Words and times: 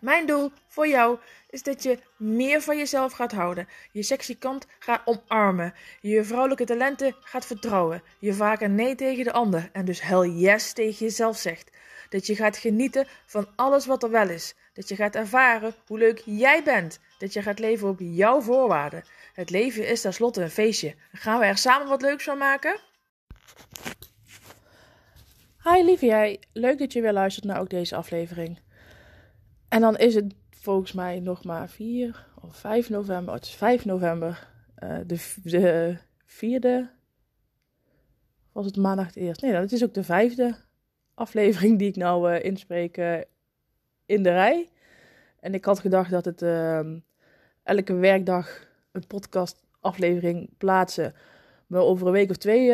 Mijn 0.00 0.26
doel 0.26 0.52
voor 0.66 0.88
jou 0.88 1.18
is 1.50 1.62
dat 1.62 1.82
je 1.82 1.98
meer 2.16 2.60
van 2.60 2.76
jezelf 2.76 3.12
gaat 3.12 3.32
houden, 3.32 3.68
je 3.92 4.02
sexy 4.02 4.38
kant 4.38 4.66
gaat 4.78 5.02
omarmen, 5.04 5.74
je 6.00 6.24
vrouwelijke 6.24 6.64
talenten 6.64 7.16
gaat 7.20 7.46
vertrouwen, 7.46 8.02
je 8.18 8.34
vaker 8.34 8.70
nee 8.70 8.94
tegen 8.94 9.24
de 9.24 9.32
ander 9.32 9.68
en 9.72 9.84
dus 9.84 10.02
hell 10.02 10.28
yes 10.28 10.72
tegen 10.72 11.06
jezelf 11.06 11.36
zegt. 11.36 11.70
Dat 12.08 12.26
je 12.26 12.36
gaat 12.36 12.56
genieten 12.56 13.06
van 13.26 13.48
alles 13.56 13.86
wat 13.86 14.02
er 14.02 14.10
wel 14.10 14.28
is. 14.28 14.54
Dat 14.72 14.88
je 14.88 14.96
gaat 14.96 15.14
ervaren 15.14 15.74
hoe 15.86 15.98
leuk 15.98 16.22
jij 16.24 16.62
bent. 16.62 17.00
Dat 17.18 17.32
je 17.32 17.42
gaat 17.42 17.58
leven 17.58 17.88
op 17.88 17.98
jouw 18.00 18.40
voorwaarden. 18.40 19.04
Het 19.32 19.50
leven 19.50 19.88
is 19.88 20.00
tenslotte 20.00 20.42
een 20.42 20.50
feestje. 20.50 20.94
Gaan 21.12 21.38
we 21.38 21.44
er 21.44 21.58
samen 21.58 21.88
wat 21.88 22.02
leuks 22.02 22.24
van 22.24 22.38
maken? 22.38 22.80
Hi 25.64 25.82
lieve 25.82 26.06
jij, 26.06 26.40
leuk 26.52 26.78
dat 26.78 26.92
je 26.92 27.00
weer 27.00 27.12
luistert 27.12 27.46
naar 27.46 27.60
ook 27.60 27.70
deze 27.70 27.96
aflevering. 27.96 28.58
En 29.70 29.80
dan 29.80 29.96
is 29.96 30.14
het 30.14 30.34
volgens 30.50 30.92
mij 30.92 31.20
nog 31.20 31.44
maar 31.44 31.68
4 31.68 32.26
of 32.40 32.56
5 32.56 32.90
november. 32.90 33.34
Het 33.34 33.44
is 33.44 33.54
5 33.54 33.84
november. 33.84 34.48
Uh, 34.82 34.98
de, 35.06 35.34
de 35.42 35.96
vierde. 36.24 36.90
Was 38.52 38.66
het 38.66 38.76
maandag 38.76 39.16
eerst? 39.16 39.42
Nee, 39.42 39.52
dat 39.52 39.72
is 39.72 39.84
ook 39.84 39.94
de 39.94 40.04
vijfde 40.04 40.54
aflevering 41.14 41.78
die 41.78 41.88
ik 41.88 41.96
nou 41.96 42.32
uh, 42.32 42.44
inspreek 42.44 42.96
uh, 42.96 43.18
in 44.06 44.22
de 44.22 44.30
rij. 44.30 44.68
En 45.40 45.54
ik 45.54 45.64
had 45.64 45.78
gedacht 45.78 46.10
dat 46.10 46.24
het 46.24 46.42
elke 47.62 47.94
werkdag 47.94 48.66
een 48.92 49.06
podcastaflevering 49.06 50.50
plaatsen 50.58 51.14
me 51.66 51.78
over 51.78 52.06
een 52.06 52.12
week 52.12 52.30
of 52.30 52.36
twee 52.36 52.72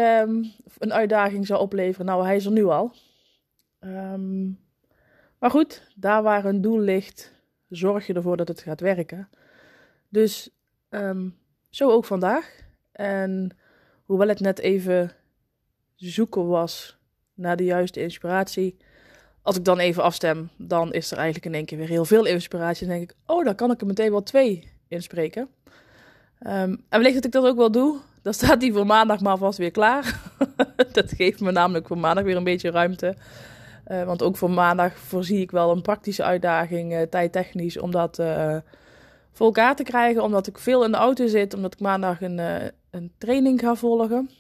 een 0.79 0.93
uitdaging 0.93 1.47
zou 1.47 1.61
opleveren. 1.61 2.07
Nou, 2.07 2.25
hij 2.25 2.37
is 2.37 2.45
er 2.45 2.53
nu 2.53 2.65
al. 2.65 2.93
Um, 3.81 4.66
maar 5.39 5.51
goed, 5.51 5.91
daar 5.95 6.23
waar 6.23 6.45
een 6.45 6.61
doel 6.61 6.81
ligt, 6.81 7.33
zorg 7.69 8.07
je 8.07 8.15
ervoor 8.15 8.37
dat 8.37 8.49
het 8.49 8.61
gaat 8.61 8.81
werken. 8.81 9.29
Dus 10.09 10.51
um, 10.91 11.37
zo 11.71 11.91
ook 11.91 12.05
vandaag. 12.05 12.65
En 12.93 13.57
hoewel 14.05 14.29
het 14.29 14.41
net 14.41 14.59
even 14.59 15.13
zoeken 15.95 16.47
was 16.47 16.99
naar 17.35 17.57
de 17.57 17.65
juiste 17.65 18.01
inspiratie, 18.01 18.77
als 19.43 19.57
ik 19.57 19.65
dan 19.65 19.79
even 19.79 20.03
afstem, 20.03 20.51
dan 20.57 20.93
is 20.93 21.11
er 21.11 21.17
eigenlijk 21.17 21.47
in 21.47 21.55
één 21.55 21.65
keer 21.65 21.79
weer 21.79 21.89
heel 21.89 22.05
veel 22.05 22.25
inspiratie. 22.25 22.87
En 22.87 22.93
denk 22.93 23.11
ik, 23.11 23.17
oh, 23.27 23.45
dan 23.45 23.55
kan 23.55 23.71
ik 23.71 23.81
er 23.81 23.87
meteen 23.87 24.11
wel 24.11 24.23
twee 24.23 24.73
inspreken. 24.89 25.49
Um, 26.41 26.51
en 26.53 26.85
wellicht 26.89 27.15
dat 27.15 27.25
ik 27.25 27.33
dat 27.33 27.45
ook 27.45 27.57
wel 27.57 27.71
doe. 27.71 27.99
Dan 28.23 28.35
staat 28.35 28.61
die 28.61 28.73
voor 28.73 28.87
maandag 28.87 29.21
maar 29.21 29.37
vast 29.37 29.59
weer 29.59 29.71
klaar. 29.71 30.21
dat 30.93 31.13
geeft 31.13 31.41
me 31.41 31.53
namelijk 31.53 31.87
voor 31.87 31.99
maandag 31.99 32.25
weer 32.25 32.37
een 32.37 32.45
beetje 32.45 32.71
ruimte. 32.71 33.17
Uh, 33.87 34.05
want 34.05 34.23
ook 34.23 34.37
voor 34.37 34.51
maandag 34.51 34.99
voorzie 34.99 35.41
ik 35.41 35.51
wel 35.51 35.71
een 35.71 35.83
praktische 35.83 36.25
uitdaging, 36.25 36.93
uh, 36.93 37.03
tijdtechnisch, 37.03 37.79
om 37.79 37.91
dat 37.91 38.19
uh, 38.19 38.57
voor 39.33 39.47
elkaar 39.47 39.77
te 39.77 39.83
krijgen. 39.83 40.23
Omdat 40.23 40.47
ik 40.47 40.59
veel 40.59 40.85
in 40.85 40.91
de 40.91 40.97
auto 40.97 41.27
zit, 41.27 41.55
omdat 41.55 41.75
ik 41.75 41.81
maandag 41.81 42.21
een, 42.21 42.39
een 42.91 43.13
training 43.19 43.61
ga 43.61 43.75
volgen. 43.75 44.31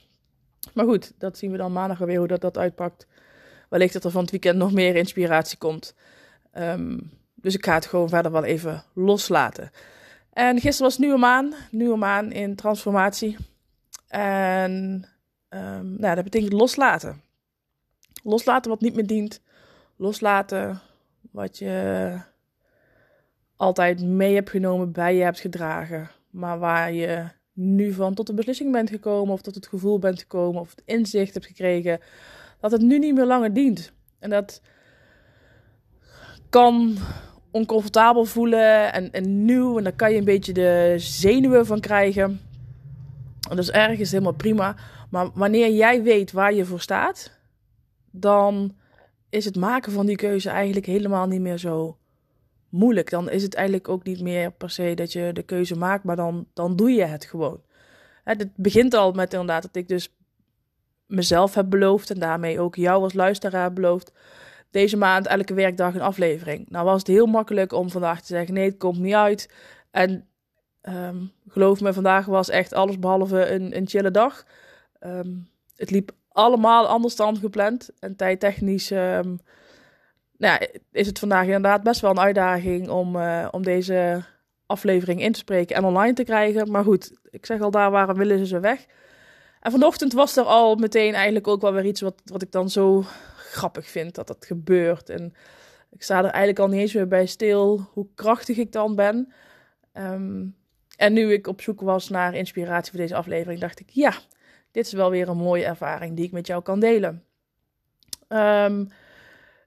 Maar 0.75 0.85
goed, 0.85 1.13
dat 1.19 1.39
zien 1.39 1.51
we 1.51 1.57
dan 1.57 1.73
maandag 1.73 1.99
weer 1.99 2.19
hoe 2.19 2.27
dat, 2.27 2.41
dat 2.41 2.59
uitpakt. 2.59 3.07
Wellicht 3.69 3.93
dat 3.93 4.05
er 4.05 4.11
van 4.11 4.21
het 4.21 4.31
weekend 4.31 4.57
nog 4.57 4.73
meer 4.73 4.97
inspiratie 4.97 5.59
komt. 5.59 5.95
Um, 6.59 7.11
dus 7.35 7.55
ik 7.55 7.65
ga 7.65 7.75
het 7.75 7.87
gewoon 7.87 8.09
verder 8.09 8.33
wel 8.33 8.45
even 8.45 8.85
loslaten. 8.95 9.71
En 10.33 10.61
gisteren 10.61 10.91
was 10.91 10.99
nieuwe 10.99 11.19
maan, 11.19 11.55
nieuwe 11.71 11.97
maan 11.97 12.33
in 12.33 12.57
transformatie. 12.57 13.37
En 14.09 15.05
um, 15.49 15.97
nou, 15.99 16.15
dat 16.15 16.25
betekent 16.25 16.53
loslaten. 16.53 17.23
Loslaten 18.27 18.71
wat 18.71 18.81
niet 18.81 18.95
meer 18.95 19.07
dient. 19.07 19.41
Loslaten 19.97 20.81
wat 21.31 21.59
je 21.59 22.19
altijd 23.57 24.03
mee 24.03 24.35
hebt 24.35 24.51
genomen, 24.51 24.93
bij 24.93 25.17
je 25.17 25.23
hebt 25.23 25.41
gedragen. 25.41 26.11
Maar 26.31 26.59
waar 26.59 26.93
je 26.93 27.25
nu 27.53 27.93
van 27.93 28.15
tot 28.15 28.27
de 28.27 28.35
beslissing 28.35 28.73
bent 28.73 28.91
gekomen, 28.91 29.33
of 29.33 29.43
tot 29.43 29.55
het 29.55 29.67
gevoel 29.67 29.99
bent 29.99 30.21
gekomen, 30.21 30.61
of 30.61 30.71
het 30.71 30.83
inzicht 30.85 31.35
hebt 31.35 31.47
gekregen 31.47 32.01
dat 32.61 32.71
het 32.71 32.81
nu 32.81 32.99
niet 32.99 33.15
meer 33.15 33.27
langer 33.27 33.53
dient. 33.53 33.93
En 34.19 34.31
dat 34.31 34.61
kan 36.49 36.97
oncomfortabel 37.51 38.25
voelen 38.25 38.93
en, 39.13 39.45
nieuw. 39.45 39.79
En 39.79 39.85
daar 39.85 39.93
kan 39.93 40.13
je 40.13 40.19
een 40.19 40.25
beetje 40.25 40.53
de 40.53 40.95
zenuwen 40.97 41.67
van 41.67 41.81
krijgen. 41.81 42.41
En 43.51 43.57
dat 43.57 43.59
is 43.59 43.71
ergens 43.71 44.11
helemaal 44.11 44.33
prima. 44.33 44.77
Maar 45.11 45.31
wanneer 45.35 45.71
jij 45.71 46.03
weet 46.03 46.33
waar 46.33 46.55
je 46.55 46.65
voor 46.65 46.81
staat, 46.81 47.36
dan 48.21 48.77
is 49.29 49.45
het 49.45 49.57
maken 49.57 49.93
van 49.93 50.07
die 50.07 50.17
keuze 50.17 50.51
eigenlijk 50.51 50.87
helemaal 50.87 51.27
niet 51.27 51.41
meer 51.41 51.59
zo 51.59 51.99
moeilijk. 52.69 53.11
Dan 53.11 53.31
is 53.31 53.43
het 53.43 53.55
eigenlijk 53.55 53.89
ook 53.89 54.05
niet 54.05 54.21
meer 54.21 54.53
per 54.53 54.71
se 54.71 54.95
dat 54.95 55.13
je 55.13 55.31
de 55.33 55.43
keuze 55.43 55.77
maakt, 55.77 56.05
maar 56.05 56.17
dan, 56.17 56.47
dan 56.53 56.77
doe 56.77 56.91
je 56.91 57.05
het 57.05 57.25
gewoon. 57.25 57.61
Het 58.25 58.49
begint 58.57 58.95
al 58.95 59.13
met 59.13 59.33
inderdaad 59.33 59.63
dat 59.63 59.77
ik 59.77 59.89
dus 59.89 60.15
mezelf 61.07 61.55
heb 61.55 61.71
beloofd 61.71 62.11
en 62.11 62.19
daarmee 62.19 62.61
ook 62.61 62.75
jou 62.75 63.03
als 63.03 63.13
luisteraar 63.13 63.73
beloofd. 63.73 64.13
Deze 64.71 64.97
maand 64.97 65.27
elke 65.27 65.55
werkdag 65.55 65.95
een 65.95 66.01
aflevering. 66.01 66.71
Nou 66.71 66.85
was 66.85 66.99
het 66.99 67.07
heel 67.07 67.27
makkelijk 67.27 67.73
om 67.73 67.91
vandaag 67.91 68.21
te 68.21 68.27
zeggen: 68.27 68.55
nee, 68.55 68.69
het 68.69 68.77
komt 68.77 68.99
niet 68.99 69.15
uit. 69.15 69.53
En 69.91 70.27
um, 70.83 71.33
geloof 71.49 71.81
me, 71.81 71.93
vandaag 71.93 72.27
was 72.27 72.49
echt 72.49 72.73
alles 72.73 72.99
behalve 72.99 73.47
een, 73.51 73.77
een 73.77 73.89
chille 73.89 74.11
dag. 74.11 74.45
Um, 75.01 75.49
het 75.77 75.91
liep 75.91 76.13
allemaal 76.37 76.87
anders 76.87 77.17
dan 77.17 77.37
gepland. 77.37 77.91
En 77.99 78.17
tijdtechnisch 78.17 78.91
um, 78.91 79.41
nou 80.37 80.67
is 80.93 81.07
het 81.07 81.19
vandaag 81.19 81.45
inderdaad 81.45 81.83
best 81.83 82.01
wel 82.01 82.11
een 82.11 82.21
uitdaging 82.21 82.89
om, 82.89 83.17
uh, 83.17 83.49
om 83.51 83.63
deze 83.63 84.25
aflevering 84.67 85.21
in 85.21 85.33
te 85.33 85.39
spreken 85.39 85.77
en 85.77 85.85
online 85.85 86.13
te 86.13 86.25
krijgen. 86.25 86.71
Maar 86.71 86.85
goed, 86.85 87.13
ik 87.31 87.47
zeg 87.47 87.61
al, 87.61 87.71
daar 87.71 87.91
waren 87.91 88.17
willen 88.17 88.47
ze 88.47 88.61
weg. 88.61 88.87
En 89.61 89.71
vanochtend 89.71 90.13
was 90.13 90.37
er 90.37 90.45
al 90.45 90.75
meteen 90.75 91.15
eigenlijk 91.15 91.49
ook 91.49 91.61
wel 91.61 91.73
weer 91.73 91.87
iets 91.87 92.01
wat, 92.01 92.21
wat 92.25 92.43
ik 92.43 92.53
dan 92.53 92.71
zo 92.71 93.05
grappig 93.37 93.89
vind 93.89 94.15
dat 94.15 94.27
dat 94.27 94.47
gebeurt. 94.47 95.09
En 95.09 95.35
ik 95.91 96.03
sta 96.03 96.19
er 96.19 96.25
eigenlijk 96.25 96.59
al 96.59 96.69
niet 96.69 96.81
eens 96.81 96.95
meer 96.95 97.09
bij 97.09 97.27
stil 97.27 97.89
hoe 97.93 98.07
krachtig 98.15 98.57
ik 98.57 98.73
dan 98.73 98.95
ben. 98.95 99.33
Um, 99.95 100.57
en 100.97 101.13
nu 101.13 101.33
ik 101.33 101.47
op 101.47 101.61
zoek 101.61 101.81
was 101.81 102.09
naar 102.09 102.35
inspiratie 102.35 102.91
voor 102.91 103.01
deze 103.01 103.15
aflevering, 103.15 103.61
dacht 103.61 103.81
ik, 103.81 103.89
ja, 103.91 104.13
dit 104.77 104.87
is 104.87 104.93
wel 104.93 105.11
weer 105.11 105.29
een 105.29 105.37
mooie 105.37 105.65
ervaring 105.65 106.17
die 106.17 106.25
ik 106.25 106.33
met 106.33 106.47
jou 106.47 106.63
kan 106.63 106.81
delen. 106.81 107.25
Um, 108.29 108.89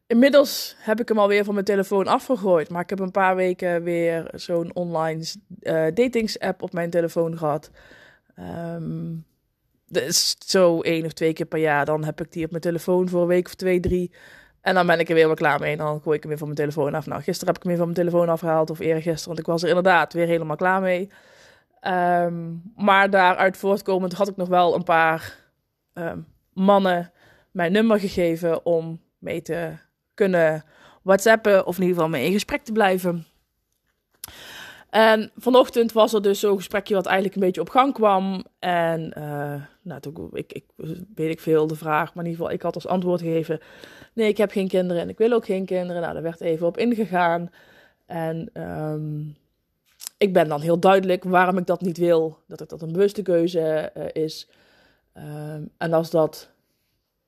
inmiddels 0.07 0.75
heb 0.79 0.99
ik 0.99 1.07
hem 1.07 1.19
alweer 1.19 1.43
van 1.43 1.53
mijn 1.53 1.65
telefoon 1.65 2.07
afgegooid. 2.07 2.69
Maar 2.69 2.81
ik 2.81 2.89
heb 2.89 2.99
een 2.99 3.11
paar 3.11 3.35
weken 3.35 3.83
weer 3.83 4.29
zo'n 4.33 4.75
online 4.75 5.25
uh, 5.61 5.85
datingsapp 5.93 6.61
op 6.61 6.73
mijn 6.73 6.89
telefoon 6.89 7.37
gehad. 7.37 7.71
Um, 8.75 9.25
is 9.87 10.35
zo 10.45 10.81
één 10.81 11.05
of 11.05 11.13
twee 11.13 11.33
keer 11.33 11.45
per 11.45 11.59
jaar. 11.59 11.85
Dan 11.85 12.03
heb 12.03 12.21
ik 12.21 12.31
die 12.31 12.45
op 12.45 12.49
mijn 12.49 12.63
telefoon 12.63 13.09
voor 13.09 13.21
een 13.21 13.27
week 13.27 13.45
of 13.45 13.55
twee, 13.55 13.79
drie. 13.79 14.11
En 14.61 14.73
dan 14.73 14.87
ben 14.87 14.99
ik 14.99 15.09
er 15.09 15.15
weer 15.15 15.25
wel 15.25 15.35
klaar 15.35 15.59
mee. 15.59 15.71
En 15.71 15.77
dan 15.77 16.01
gooi 16.01 16.15
ik 16.15 16.21
hem 16.21 16.29
weer 16.29 16.39
van 16.39 16.47
mijn 16.47 16.59
telefoon 16.59 16.93
af. 16.93 17.05
Nou, 17.05 17.21
gisteren 17.21 17.47
heb 17.47 17.55
ik 17.55 17.63
hem 17.63 17.71
weer 17.71 17.85
van 17.85 17.93
mijn 17.93 18.07
telefoon 18.07 18.29
afgehaald. 18.29 18.69
Of 18.69 18.79
eergisteren. 18.79 19.27
Want 19.27 19.39
ik 19.39 19.45
was 19.45 19.63
er 19.63 19.67
inderdaad 19.67 20.13
weer 20.13 20.27
helemaal 20.27 20.55
klaar 20.55 20.81
mee. 20.81 21.09
Um, 21.87 22.71
maar 22.75 23.09
daaruit 23.09 23.57
voortkomend 23.57 24.13
had 24.13 24.27
ik 24.27 24.35
nog 24.35 24.47
wel 24.47 24.75
een 24.75 24.83
paar 24.83 25.35
um, 25.93 26.27
mannen 26.53 27.11
mijn 27.51 27.71
nummer 27.71 27.99
gegeven 27.99 28.65
om 28.65 29.01
mee 29.17 29.41
te 29.41 29.71
kunnen 30.13 30.63
whatsappen 31.01 31.65
of 31.65 31.75
in 31.75 31.81
ieder 31.81 31.95
geval 31.95 32.11
mee 32.11 32.25
in 32.25 32.31
gesprek 32.31 32.61
te 32.63 32.71
blijven. 32.71 33.25
En 34.89 35.31
vanochtend 35.35 35.91
was 35.91 36.13
er 36.13 36.21
dus 36.21 36.39
zo'n 36.39 36.57
gesprekje 36.57 36.93
wat 36.93 37.05
eigenlijk 37.05 37.35
een 37.35 37.41
beetje 37.41 37.61
op 37.61 37.69
gang 37.69 37.93
kwam. 37.93 38.45
En 38.59 39.13
uh, 39.17 39.61
nou, 39.81 40.29
ik, 40.31 40.53
ik 40.53 40.65
weet 41.15 41.31
ik 41.31 41.39
veel 41.39 41.67
de 41.67 41.75
vraag, 41.75 42.13
maar 42.13 42.23
in 42.23 42.29
ieder 42.29 42.45
geval, 42.45 42.51
ik 42.51 42.61
had 42.61 42.75
als 42.75 42.87
antwoord 42.87 43.21
gegeven: 43.21 43.59
nee, 44.13 44.27
ik 44.27 44.37
heb 44.37 44.51
geen 44.51 44.67
kinderen 44.67 45.01
en 45.01 45.09
ik 45.09 45.17
wil 45.17 45.31
ook 45.31 45.45
geen 45.45 45.65
kinderen. 45.65 46.01
Nou, 46.01 46.13
daar 46.13 46.23
werd 46.23 46.41
even 46.41 46.67
op 46.67 46.77
ingegaan. 46.77 47.51
En 48.05 48.49
um, 48.53 49.35
ik 50.19 50.33
ben 50.33 50.47
dan 50.47 50.61
heel 50.61 50.79
duidelijk 50.79 51.23
waarom 51.23 51.57
ik 51.57 51.65
dat 51.65 51.81
niet 51.81 51.97
wil. 51.97 52.37
Dat 52.47 52.59
het 52.59 52.69
dat 52.69 52.81
een 52.81 52.91
bewuste 52.91 53.21
keuze 53.21 53.91
uh, 53.97 54.23
is. 54.23 54.49
Uh, 55.17 55.53
en 55.77 55.93
als 55.93 56.09
dat 56.09 56.49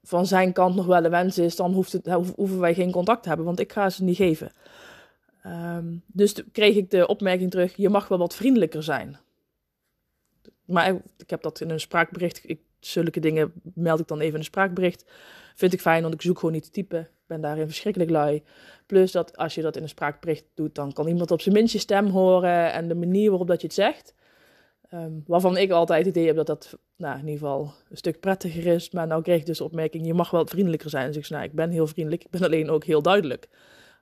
van 0.03 0.25
zijn 0.25 0.53
kant 0.53 0.75
nog 0.75 0.85
wel 0.85 1.03
een 1.03 1.11
wens 1.11 1.37
is, 1.37 1.55
dan 1.55 1.73
hoeft 1.73 1.91
het, 1.91 2.07
hoeven 2.35 2.59
wij 2.59 2.73
geen 2.73 2.91
contact 2.91 3.21
te 3.21 3.27
hebben, 3.27 3.45
want 3.45 3.59
ik 3.59 3.71
ga 3.71 3.89
ze 3.89 4.03
niet 4.03 4.15
geven. 4.15 4.51
Um, 5.45 6.03
dus 6.07 6.43
kreeg 6.51 6.75
ik 6.75 6.89
de 6.89 7.07
opmerking 7.07 7.51
terug: 7.51 7.75
je 7.75 7.89
mag 7.89 8.07
wel 8.07 8.17
wat 8.17 8.35
vriendelijker 8.35 8.83
zijn. 8.83 9.19
maar 10.65 10.95
ik 11.17 11.29
heb 11.29 11.41
dat 11.41 11.61
in 11.61 11.69
een 11.69 11.79
spraakbericht. 11.79 12.41
Ik, 12.43 12.59
zulke 12.79 13.19
dingen 13.19 13.53
meld 13.73 13.99
ik 13.99 14.07
dan 14.07 14.19
even 14.19 14.33
in 14.33 14.39
een 14.39 14.43
spraakbericht. 14.43 15.05
Vind 15.55 15.73
ik 15.73 15.81
fijn, 15.81 16.01
want 16.01 16.13
ik 16.13 16.21
zoek 16.21 16.39
gewoon 16.39 16.53
niet 16.53 16.63
te 16.63 16.71
typen. 16.71 17.07
Ben 17.31 17.41
daarin 17.41 17.65
verschrikkelijk 17.65 18.11
lui. 18.11 18.43
Plus 18.85 19.11
dat 19.11 19.37
als 19.37 19.55
je 19.55 19.61
dat 19.61 19.75
in 19.75 19.83
een 19.83 19.89
spraakbericht 19.89 20.45
doet, 20.53 20.75
dan 20.75 20.93
kan 20.93 21.07
iemand 21.07 21.31
op 21.31 21.41
zijn 21.41 21.55
minst 21.55 21.73
je 21.73 21.79
stem 21.79 22.07
horen 22.07 22.71
en 22.71 22.87
de 22.87 22.95
manier 22.95 23.29
waarop 23.29 23.47
dat 23.47 23.61
je 23.61 23.67
het 23.67 23.75
zegt. 23.75 24.15
Ehm, 24.89 25.11
waarvan 25.25 25.57
ik 25.57 25.71
altijd 25.71 26.05
het 26.05 26.15
idee 26.15 26.27
heb 26.27 26.35
dat 26.35 26.47
dat 26.47 26.77
nou, 26.95 27.13
in 27.13 27.27
ieder 27.27 27.39
geval 27.39 27.73
een 27.89 27.97
stuk 27.97 28.19
prettiger 28.19 28.65
is. 28.65 28.91
Maar 28.91 29.07
nou 29.07 29.21
kreeg 29.21 29.39
ik 29.39 29.45
dus 29.45 29.61
opmerking, 29.61 30.05
je 30.05 30.13
mag 30.13 30.29
wel 30.31 30.47
vriendelijker 30.47 30.89
zijn. 30.89 31.07
Dus 31.07 31.15
ik 31.15 31.25
zei, 31.25 31.39
nou, 31.39 31.51
ik 31.51 31.57
ben 31.57 31.69
heel 31.69 31.87
vriendelijk, 31.87 32.23
ik 32.23 32.29
ben 32.29 32.43
alleen 32.43 32.69
ook 32.69 32.83
heel 32.83 33.01
duidelijk. 33.01 33.49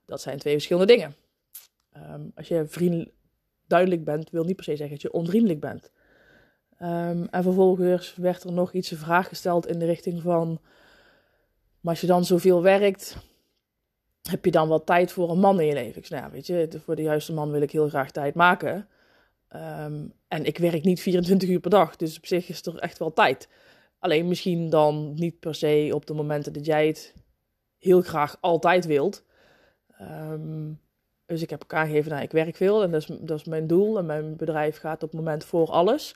Dat 0.06 0.22
zijn 0.22 0.38
twee 0.38 0.54
verschillende 0.54 0.94
dingen. 0.94 1.16
Ehm, 1.92 2.22
als 2.36 2.48
je 2.48 2.66
vriendelijk, 2.68 3.12
duidelijk 3.68 4.04
bent, 4.04 4.30
wil 4.30 4.44
niet 4.44 4.56
per 4.56 4.64
se 4.64 4.76
zeggen 4.76 4.90
dat 4.90 5.02
je 5.02 5.12
onvriendelijk 5.12 5.60
bent. 5.60 5.92
Ehm, 6.78 7.26
en 7.30 7.44
vervolgens 7.44 8.16
werd 8.16 8.44
er 8.44 8.52
nog 8.52 8.74
iets 8.74 8.92
een 8.92 8.98
vraag 8.98 9.28
gesteld 9.28 9.68
in 9.68 9.80
de 9.80 9.86
richting 9.86 10.22
van... 10.22 10.60
Maar 11.82 11.92
als 11.92 12.02
je 12.02 12.08
dan 12.08 12.26
zoveel 12.26 12.62
werkt, 12.62 13.18
heb 14.30 14.46
je 14.46 14.52
dan 14.52 14.68
wel 14.68 14.84
tijd 14.84 15.12
voor 15.12 15.30
een 15.30 15.40
man 15.40 15.60
in 15.60 15.66
je 15.66 15.74
leven? 15.74 16.02
Ik 16.02 16.10
nou, 16.10 16.32
weet 16.32 16.48
je, 16.48 16.70
voor 16.84 16.96
de 16.96 17.02
juiste 17.02 17.34
man 17.34 17.52
wil 17.52 17.62
ik 17.62 17.72
heel 17.72 17.90
graag 17.90 18.12
tijd 18.12 18.36
maken. 18.36 18.88
Ehm, 19.48 20.08
en 20.28 20.46
ik 20.46 20.58
werk 20.58 20.84
niet 20.84 21.02
24 21.02 21.50
uur 21.50 21.60
per 21.60 21.70
dag, 21.70 21.96
dus 21.96 22.18
op 22.18 22.26
zich 22.26 22.50
is 22.50 22.66
er 22.66 22.78
echt 22.78 22.98
wel 22.98 23.14
tijd. 23.14 23.50
Alleen 24.00 24.28
misschien 24.28 24.70
dan 24.70 25.14
niet 25.14 25.40
per 25.40 25.56
se 25.56 25.92
op 25.94 26.06
de 26.06 26.14
momenten 26.14 26.54
dat 26.54 26.66
jij 26.66 26.88
het 26.88 27.14
heel 27.78 28.02
graag 28.02 28.38
altijd 28.40 28.86
wilt. 28.86 29.24
Ehm, 29.98 30.72
dus 31.26 31.42
ik 31.42 31.50
heb 31.50 31.60
elkaar 31.60 31.80
aangegeven, 31.80 32.12
nou, 32.12 32.24
ik 32.24 32.32
werk 32.32 32.56
veel 32.56 32.84
en 32.84 32.92
dat 32.92 33.02
is, 33.02 33.18
dat 33.22 33.40
is 33.40 33.46
mijn 33.46 33.68
doel. 33.68 33.98
En 33.98 34.06
mijn 34.06 34.36
bedrijf 34.36 34.78
gaat 34.78 35.04
op 35.04 35.10
het 35.10 35.20
moment 35.20 35.44
voor 35.44 35.70
alles. 35.70 36.16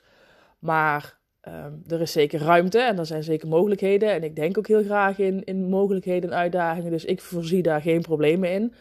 Maar 0.58 1.18
ehm, 1.44 1.72
er 1.88 2.00
is 2.00 2.12
zeker 2.12 2.40
ruimte 2.40 2.78
en 2.78 2.98
er 2.98 3.06
zijn 3.06 3.22
zeker 3.22 3.48
mogelijkheden. 3.48 4.12
En 4.12 4.22
ik 4.22 4.36
denk 4.36 4.58
ook 4.58 4.66
heel 4.66 4.84
graag 4.84 5.18
in, 5.18 5.44
in 5.44 5.68
mogelijkheden 5.68 6.30
en 6.30 6.36
uitdagingen. 6.36 6.90
Dus 6.90 7.04
ik 7.04 7.20
voorzie 7.20 7.62
daar 7.62 7.80
geen 7.80 8.00
problemen 8.00 8.52
in. 8.52 8.72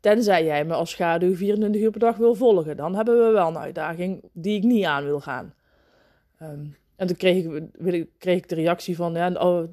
Tenzij 0.00 0.44
jij 0.44 0.64
me 0.64 0.74
als 0.74 0.90
schaduw 0.90 1.34
24 1.34 1.82
uur 1.82 1.90
per 1.90 2.00
dag 2.00 2.16
wil 2.16 2.34
volgen. 2.34 2.76
Dan 2.76 2.94
hebben 2.94 3.26
we 3.26 3.32
wel 3.32 3.48
een 3.48 3.58
uitdaging 3.58 4.22
die 4.32 4.56
ik 4.56 4.62
niet 4.62 4.84
aan 4.84 5.04
wil 5.04 5.20
gaan. 5.20 5.54
Ehm, 6.38 6.66
en 6.96 7.06
toen 7.06 7.16
kreeg 7.16 7.44
ik, 7.44 8.08
kreeg 8.18 8.36
ik 8.36 8.48
de 8.48 8.54
reactie 8.54 8.96
van... 8.96 9.14
Ja, 9.14 9.32
oh, 9.32 9.68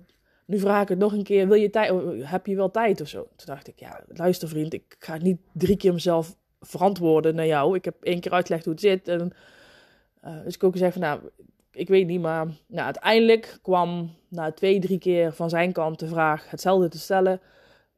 nu 0.45 0.59
vraag 0.59 0.81
ik 0.81 0.89
het 0.89 0.97
nog 0.97 1.13
een 1.13 1.23
keer. 1.23 1.47
Wil 1.47 1.57
je 1.57 1.69
tijd, 1.69 1.91
oh, 1.91 2.29
heb 2.31 2.45
je 2.45 2.55
wel 2.55 2.71
tijd 2.71 3.01
of 3.01 3.07
zo? 3.07 3.21
Toen 3.21 3.45
dacht 3.45 3.67
ik, 3.67 3.79
ja, 3.79 4.03
luister 4.07 4.47
vriend. 4.47 4.73
Ik 4.73 4.95
ga 4.99 5.17
niet 5.17 5.38
drie 5.53 5.77
keer 5.77 5.93
mezelf 5.93 6.35
verantwoorden 6.59 7.35
naar 7.35 7.45
jou. 7.45 7.75
Ik 7.75 7.85
heb 7.85 7.95
één 8.03 8.19
keer 8.19 8.31
uitgelegd 8.31 8.65
hoe 8.65 8.73
het 8.73 8.81
zit. 8.81 9.07
En, 9.07 9.31
uh, 10.25 10.43
dus 10.43 10.55
ik 10.55 10.63
ook 10.63 10.71
gezegd 10.71 10.93
van, 10.93 11.01
nou, 11.01 11.19
ik 11.71 11.88
weet 11.88 12.07
niet. 12.07 12.21
Maar 12.21 12.45
nou, 12.68 12.85
uiteindelijk 12.85 13.59
kwam 13.62 14.15
na 14.27 14.51
twee, 14.51 14.79
drie 14.79 15.00
keer 15.00 15.33
van 15.33 15.50
zijn 15.50 15.71
kant 15.71 16.00
de 16.00 16.07
vraag 16.07 16.50
hetzelfde 16.50 16.89
te 16.89 17.00
stellen. 17.00 17.41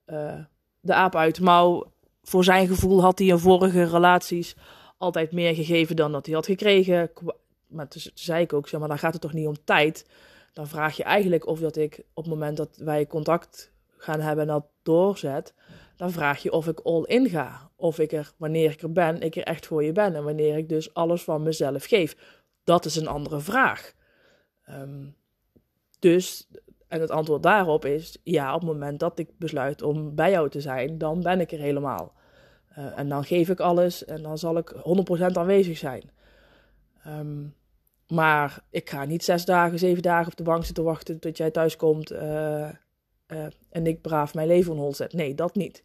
Uh, 0.06 0.40
de 0.80 0.94
aap 0.94 1.16
uit 1.16 1.40
mouw 1.40 1.92
voor 2.24 2.44
zijn 2.44 2.68
gevoel 2.68 3.02
had 3.02 3.20
hij 3.20 3.28
in 3.28 3.38
vorige 3.38 3.84
relaties 3.84 4.56
altijd 4.98 5.31
meer 5.31 5.56
gegeven 5.56 5.96
dan 5.96 6.12
dat 6.12 6.25
hij 6.25 6.36
had 6.36 6.46
gekregen. 6.46 7.12
Maar 7.68 7.88
toen 7.88 8.02
zei 8.14 8.42
ik 8.42 8.54
ook, 8.54 8.68
zeg 8.68 8.80
maar, 8.80 8.90
dan 8.90 9.00
gaat 9.00 9.14
het 9.14 9.22
toch 9.22 9.34
niet 9.34 9.48
om 9.48 9.64
tijd. 9.64 10.06
Dan 10.54 10.68
vraag 10.68 10.98
je 10.98 11.04
eigenlijk 11.04 11.48
of 11.48 11.60
dat 11.60 11.76
ik 11.76 12.04
op 12.14 12.24
het 12.24 12.34
moment 12.34 12.58
dat 12.58 12.78
wij 12.78 13.08
contact 13.08 13.72
gaan 13.98 14.19
hebben 14.19 14.48
en 14.48 14.54
dat 14.54 14.66
doorzet, 14.84 15.54
dan 15.96 16.12
vraag 16.12 16.44
je 16.44 16.52
of 16.52 16.68
ik 16.68 16.80
all 16.80 17.04
in 17.04 17.30
ga. 17.30 17.72
Of 17.76 18.00
ik 18.00 18.12
er, 18.12 18.31
wanneer 18.38 18.72
ik 18.72 18.81
er 18.81 18.92
ben, 18.92 19.22
ik 19.22 19.36
er 19.36 19.44
echt 19.44 19.66
voor 19.66 19.84
je 19.84 19.92
ben. 19.92 20.16
En 20.16 20.24
wanneer 20.24 20.58
ik 20.58 20.69
dus 20.69 20.94
alles 20.94 21.24
van 21.24 21.44
mezelf 21.44 21.86
geef. 21.86 22.16
Dat 22.63 22.86
is 22.86 22.95
een 22.95 23.07
andere 23.07 23.39
vraag. 23.39 23.94
Ehm, 24.63 25.06
dus 26.00 26.48
en 26.94 27.01
het 27.01 27.12
antwoord 27.12 27.44
daarop 27.44 27.86
is 27.86 28.18
ja, 28.24 28.54
op 28.54 28.62
het 28.62 28.69
moment 28.69 29.00
dat 29.00 29.19
ik 29.19 29.38
besluit 29.38 29.81
om 29.81 30.15
bij 30.15 30.31
jou 30.31 30.50
te 30.50 30.62
zijn, 30.62 30.98
dan 30.98 31.21
ben 31.21 31.39
ik 31.39 31.51
er 31.51 31.60
helemaal. 31.60 32.13
Uh, 32.77 33.00
en 33.00 33.10
dan 33.10 33.24
geef 33.24 33.50
ik 33.50 33.60
alles 33.60 34.06
en 34.06 34.21
dan 34.21 34.38
zal 34.38 34.57
ik 34.57 34.74
100% 35.31 35.38
aanwezig 35.38 35.77
zijn. 35.77 36.12
Um, 37.07 37.56
maar 38.07 38.63
ik 38.69 38.89
ga 38.89 39.06
niet 39.06 39.24
zes 39.24 39.45
dagen, 39.45 39.80
zeven 39.80 40.01
dagen 40.01 40.31
op 40.31 40.38
de 40.38 40.44
bank 40.44 40.66
zitten 40.66 40.83
wachten 40.83 41.19
tot 41.19 41.38
jij 41.38 41.51
thuis 41.51 41.75
komt 41.75 42.12
uh, 42.12 42.19
uh, 43.27 43.45
en 43.69 43.88
ik 43.88 44.01
braaf 44.01 44.33
mijn 44.33 44.48
leven 44.48 44.77
on 44.77 44.94
zet. 44.94 45.13
Nee, 45.13 45.36
dat 45.36 45.56
niet. 45.56 45.83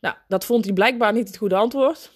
Nou, 0.00 0.16
dat 0.28 0.44
vond 0.44 0.64
hij 0.64 0.74
blijkbaar 0.74 1.12
niet 1.12 1.28
het 1.28 1.36
goede 1.36 1.56
antwoord. 1.56 2.12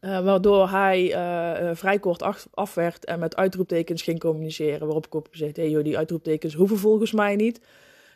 Uh, 0.00 0.24
waardoor 0.24 0.68
hij 0.68 1.08
uh, 1.08 1.74
vrij 1.74 1.98
kort 1.98 2.22
af, 2.50 2.74
werd 2.74 3.04
en 3.04 3.18
met 3.18 3.36
uitroeptekens 3.36 4.02
ging 4.02 4.20
communiceren. 4.20 4.86
Waarop 4.86 5.06
ik 5.06 5.26
gezegd: 5.30 5.56
hé 5.56 5.62
hey 5.62 5.70
joh, 5.70 5.84
die 5.84 5.98
uitroeptekens 5.98 6.54
hoeven 6.54 6.78
volgens 6.78 7.12
mij 7.12 7.36
niet. 7.36 7.60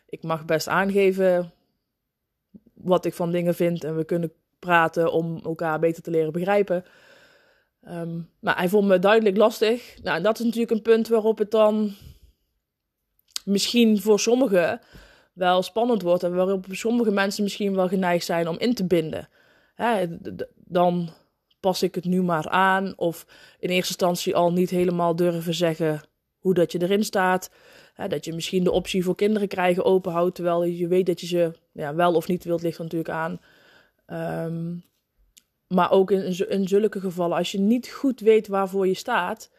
Ik 0.08 0.22
mag 0.22 0.44
best 0.44 0.68
aangeven 0.68 1.52
wat 2.74 3.04
ik 3.04 3.14
van 3.14 3.30
dingen 3.30 3.54
vind 3.54 3.84
en 3.84 3.96
we 3.96 4.04
kunnen 4.04 4.32
praten 4.58 5.12
om 5.12 5.40
elkaar 5.44 5.78
beter 5.78 6.02
te 6.02 6.10
leren 6.10 6.32
begrijpen. 6.32 6.84
Maar 8.40 8.56
hij 8.56 8.68
vond 8.68 8.88
me 8.88 8.98
duidelijk 8.98 9.36
lastig. 9.36 10.02
Nou, 10.02 10.22
dat 10.22 10.38
is 10.38 10.44
natuurlijk 10.44 10.72
een 10.72 10.82
punt 10.82 11.08
waarop 11.08 11.38
het 11.38 11.50
dan 11.50 11.94
misschien 13.44 14.00
voor 14.00 14.20
sommigen 14.20 14.80
wel 15.32 15.62
spannend 15.62 16.02
wordt. 16.02 16.22
En 16.22 16.34
waarop 16.34 16.66
sommige 16.70 17.10
mensen 17.10 17.42
misschien 17.42 17.74
wel 17.74 17.88
geneigd 17.88 18.24
zijn 18.24 18.48
om 18.48 18.58
in 18.58 18.74
te 18.74 18.86
binden. 18.86 19.28
Hè, 19.74 20.06
dan 20.54 21.08
pas 21.64 21.82
ik 21.82 21.94
het 21.94 22.04
nu 22.04 22.22
maar 22.22 22.48
aan. 22.48 22.92
Of 22.96 23.26
in 23.58 23.68
eerste 23.68 23.88
instantie 23.88 24.34
al 24.34 24.52
niet 24.52 24.70
helemaal 24.70 25.16
durven 25.16 25.54
zeggen 25.54 26.00
hoe 26.38 26.54
dat 26.54 26.72
je 26.72 26.82
erin 26.82 27.04
staat. 27.04 27.50
dat 28.08 28.24
je 28.24 28.34
misschien 28.34 28.64
de 28.64 28.70
optie 28.70 29.04
voor 29.04 29.14
kinderen 29.14 29.48
krijgen 29.48 29.84
openhoudt, 29.84 30.34
terwijl 30.34 30.64
je 30.64 30.88
weet 30.88 31.06
dat 31.06 31.20
je 31.20 31.26
ze 31.26 31.52
ja, 31.72 31.94
wel 31.94 32.14
of 32.14 32.28
niet 32.28 32.44
wilt, 32.44 32.62
ligt 32.62 32.78
natuurlijk 32.78 33.10
aan. 33.10 33.40
Um, 34.46 34.84
maar 35.66 35.90
ook 35.90 36.10
in, 36.10 36.68
zulke 36.68 37.00
gevallen, 37.00 37.36
als 37.36 37.52
je 37.52 37.58
niet 37.58 37.88
goed 37.88 38.20
weet 38.20 38.48
waarvoor 38.48 38.86
je 38.86 38.94
staat. 38.94 39.50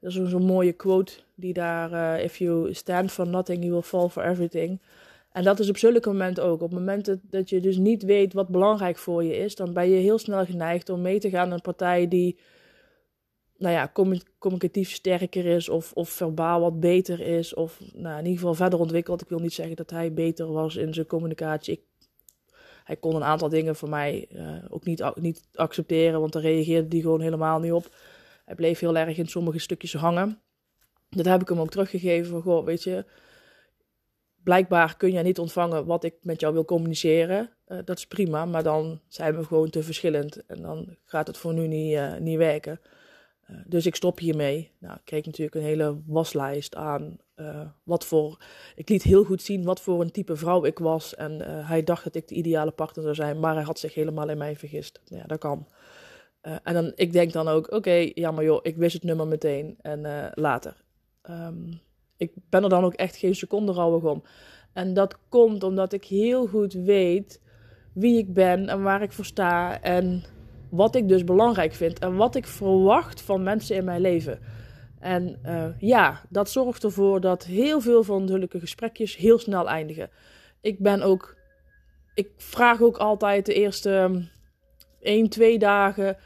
Dat 0.00 0.14
is 0.14 0.28
zo'n 0.30 0.44
mooie 0.44 0.72
quote 0.72 1.12
die 1.34 1.52
daar, 1.52 1.92
uh, 1.92 2.24
if 2.24 2.36
you 2.36 2.74
stand 2.74 3.12
for 3.12 3.28
nothing, 3.28 3.58
you 3.58 3.72
will 3.72 3.82
fall 3.82 4.08
for 4.08 4.24
everything. 4.24 4.80
En 5.36 5.42
dat 5.42 5.58
is 5.58 5.68
op 5.68 5.76
zulke 5.76 6.08
momenten 6.08 6.44
ook. 6.44 6.60
Op 6.60 6.72
momenten 6.72 7.20
dat 7.30 7.48
je 7.50 7.60
dus 7.60 7.76
niet 7.76 8.02
weet 8.02 8.32
wat 8.32 8.48
belangrijk 8.48 8.96
voor 8.96 9.24
je 9.24 9.36
is, 9.36 9.54
dan 9.54 9.72
ben 9.72 9.88
je 9.88 9.96
heel 9.96 10.18
snel 10.18 10.44
geneigd 10.44 10.88
om 10.88 11.00
mee 11.02 11.18
te 11.18 11.30
gaan 11.30 11.46
naar 11.46 11.56
een 11.56 11.62
partij 11.62 12.08
die, 12.08 12.38
nou 13.56 13.74
ja, 13.74 13.92
communicatief 14.38 14.90
sterker 14.90 15.46
is 15.46 15.68
of, 15.68 15.92
of 15.92 16.08
verbaal 16.08 16.60
wat 16.60 16.80
beter 16.80 17.20
is. 17.20 17.54
Of 17.54 17.80
nou, 17.92 18.18
in 18.18 18.24
ieder 18.24 18.38
geval 18.38 18.54
verder 18.54 18.78
ontwikkeld. 18.78 19.22
Ik 19.22 19.28
wil 19.28 19.38
niet 19.38 19.52
zeggen 19.52 19.76
dat 19.76 19.90
hij 19.90 20.12
beter 20.12 20.52
was 20.52 20.76
in 20.76 20.94
zijn 20.94 21.06
communicatie. 21.06 21.72
Ik, 21.72 21.80
hij 22.84 22.96
kon 22.96 23.14
een 23.14 23.24
aantal 23.24 23.48
dingen 23.48 23.76
voor 23.76 23.88
mij 23.88 24.28
uh, 24.32 24.56
ook 24.68 24.84
niet, 24.84 25.10
niet 25.14 25.48
accepteren, 25.54 26.20
want 26.20 26.32
daar 26.32 26.42
reageerde 26.42 26.88
hij 26.88 27.00
gewoon 27.00 27.20
helemaal 27.20 27.58
niet 27.58 27.72
op. 27.72 27.94
Hij 28.44 28.54
bleef 28.54 28.78
heel 28.78 28.96
erg 28.96 29.16
in 29.16 29.28
sommige 29.28 29.58
stukjes 29.58 29.94
hangen. 29.94 30.40
Dat 31.08 31.26
heb 31.26 31.40
ik 31.40 31.48
hem 31.48 31.60
ook 31.60 31.70
teruggegeven 31.70 32.30
van, 32.30 32.42
goh, 32.42 32.64
weet 32.64 32.82
je, 32.82 33.04
blijkbaar 34.46 34.96
kun 34.96 35.12
je 35.12 35.22
niet 35.22 35.38
ontvangen 35.38 35.86
wat 35.86 36.04
ik 36.04 36.14
met 36.22 36.40
jou 36.40 36.54
wil 36.54 36.64
communiceren. 36.64 37.50
Uh, 37.68 37.78
dat 37.84 37.98
is 37.98 38.06
prima, 38.06 38.44
maar 38.44 38.62
dan 38.62 39.00
zijn 39.08 39.36
we 39.36 39.44
gewoon 39.44 39.70
te 39.70 39.82
verschillend. 39.82 40.46
En 40.46 40.62
dan 40.62 40.96
gaat 41.04 41.26
het 41.26 41.36
voor 41.36 41.54
nu 41.54 41.66
niet, 41.66 41.92
uh, 41.92 42.16
niet 42.16 42.38
werken. 42.38 42.80
Uh, 43.50 43.56
dus 43.66 43.86
ik 43.86 43.94
stop 43.94 44.18
hiermee. 44.18 44.70
Nou, 44.78 44.94
ik 44.94 45.04
kreeg 45.04 45.24
natuurlijk 45.24 45.56
een 45.56 45.62
hele 45.62 46.02
waslijst 46.06 46.74
aan 46.74 47.16
wat 47.82 48.04
voor... 48.04 48.44
Ik 48.74 48.88
liet 48.88 49.02
heel 49.02 49.24
goed 49.24 49.42
zien 49.42 49.64
wat 49.64 49.80
voor 49.80 50.00
een 50.00 50.10
type 50.10 50.36
vrouw 50.36 50.64
ik 50.64 50.78
was. 50.78 51.14
En 51.14 51.40
hij 51.66 51.82
dacht 51.82 52.04
dat 52.04 52.14
ik 52.14 52.28
de 52.28 52.34
ideale 52.34 52.70
partner 52.70 53.04
zou 53.04 53.14
zijn, 53.14 53.40
maar 53.40 53.54
hij 53.54 53.62
had 53.62 53.78
zich 53.78 53.94
helemaal 53.94 54.28
in 54.28 54.38
mij 54.38 54.56
vergist. 54.56 55.00
Ja, 55.04 55.22
dat 55.26 55.38
kan. 55.38 55.68
en 56.40 56.74
dan, 56.74 56.92
ik 56.94 57.12
denk 57.12 57.32
dan 57.32 57.48
ook, 57.48 57.72
oké, 57.72 58.10
ja 58.14 58.30
maar 58.30 58.44
joh, 58.44 58.60
ik 58.62 58.76
wist 58.76 58.94
het 58.94 59.04
nummer 59.04 59.26
meteen 59.26 59.76
en 59.80 60.30
later. 60.34 60.76
Um, 61.30 61.80
ik 62.16 62.32
ben 62.48 62.62
er 62.62 62.68
dan 62.68 62.84
ook 62.84 62.94
echt 62.94 63.16
geen 63.16 63.34
seconde 63.34 63.72
rouwig 63.72 64.02
om. 64.02 64.22
En 64.72 64.94
dat 64.94 65.18
komt 65.28 65.62
omdat 65.62 65.92
ik 65.92 66.04
heel 66.04 66.46
goed 66.46 66.72
weet 66.72 67.40
wie 67.92 68.18
ik 68.18 68.34
ben 68.34 68.68
en 68.68 68.82
waar 68.82 69.02
ik 69.02 69.12
voor 69.12 69.24
sta. 69.24 69.80
En 69.82 70.24
wat 70.70 70.94
ik 70.94 71.08
dus 71.08 71.24
belangrijk 71.24 71.74
vind. 71.74 71.98
En 71.98 72.16
wat 72.16 72.34
ik 72.34 72.46
verwacht 72.46 73.20
van 73.20 73.42
mensen 73.42 73.76
in 73.76 73.84
mijn 73.84 74.00
leven. 74.00 74.38
En 74.98 75.38
uh, 75.46 75.66
ja, 75.78 76.22
dat 76.28 76.50
zorgt 76.50 76.84
ervoor 76.84 77.20
dat 77.20 77.44
heel 77.44 77.80
veel 77.80 78.02
van 78.02 78.28
zulke 78.28 78.60
gesprekjes 78.60 79.16
heel 79.16 79.38
snel 79.38 79.68
eindigen. 79.68 80.10
Ik 80.60 80.78
ben 80.78 81.02
ook. 81.02 81.36
Ik 82.14 82.30
vraag 82.36 82.82
ook 82.82 82.96
altijd 82.96 83.46
de 83.46 83.54
eerste 83.54 84.22
1, 85.00 85.28
2 85.28 85.58
dagen. 85.58 86.16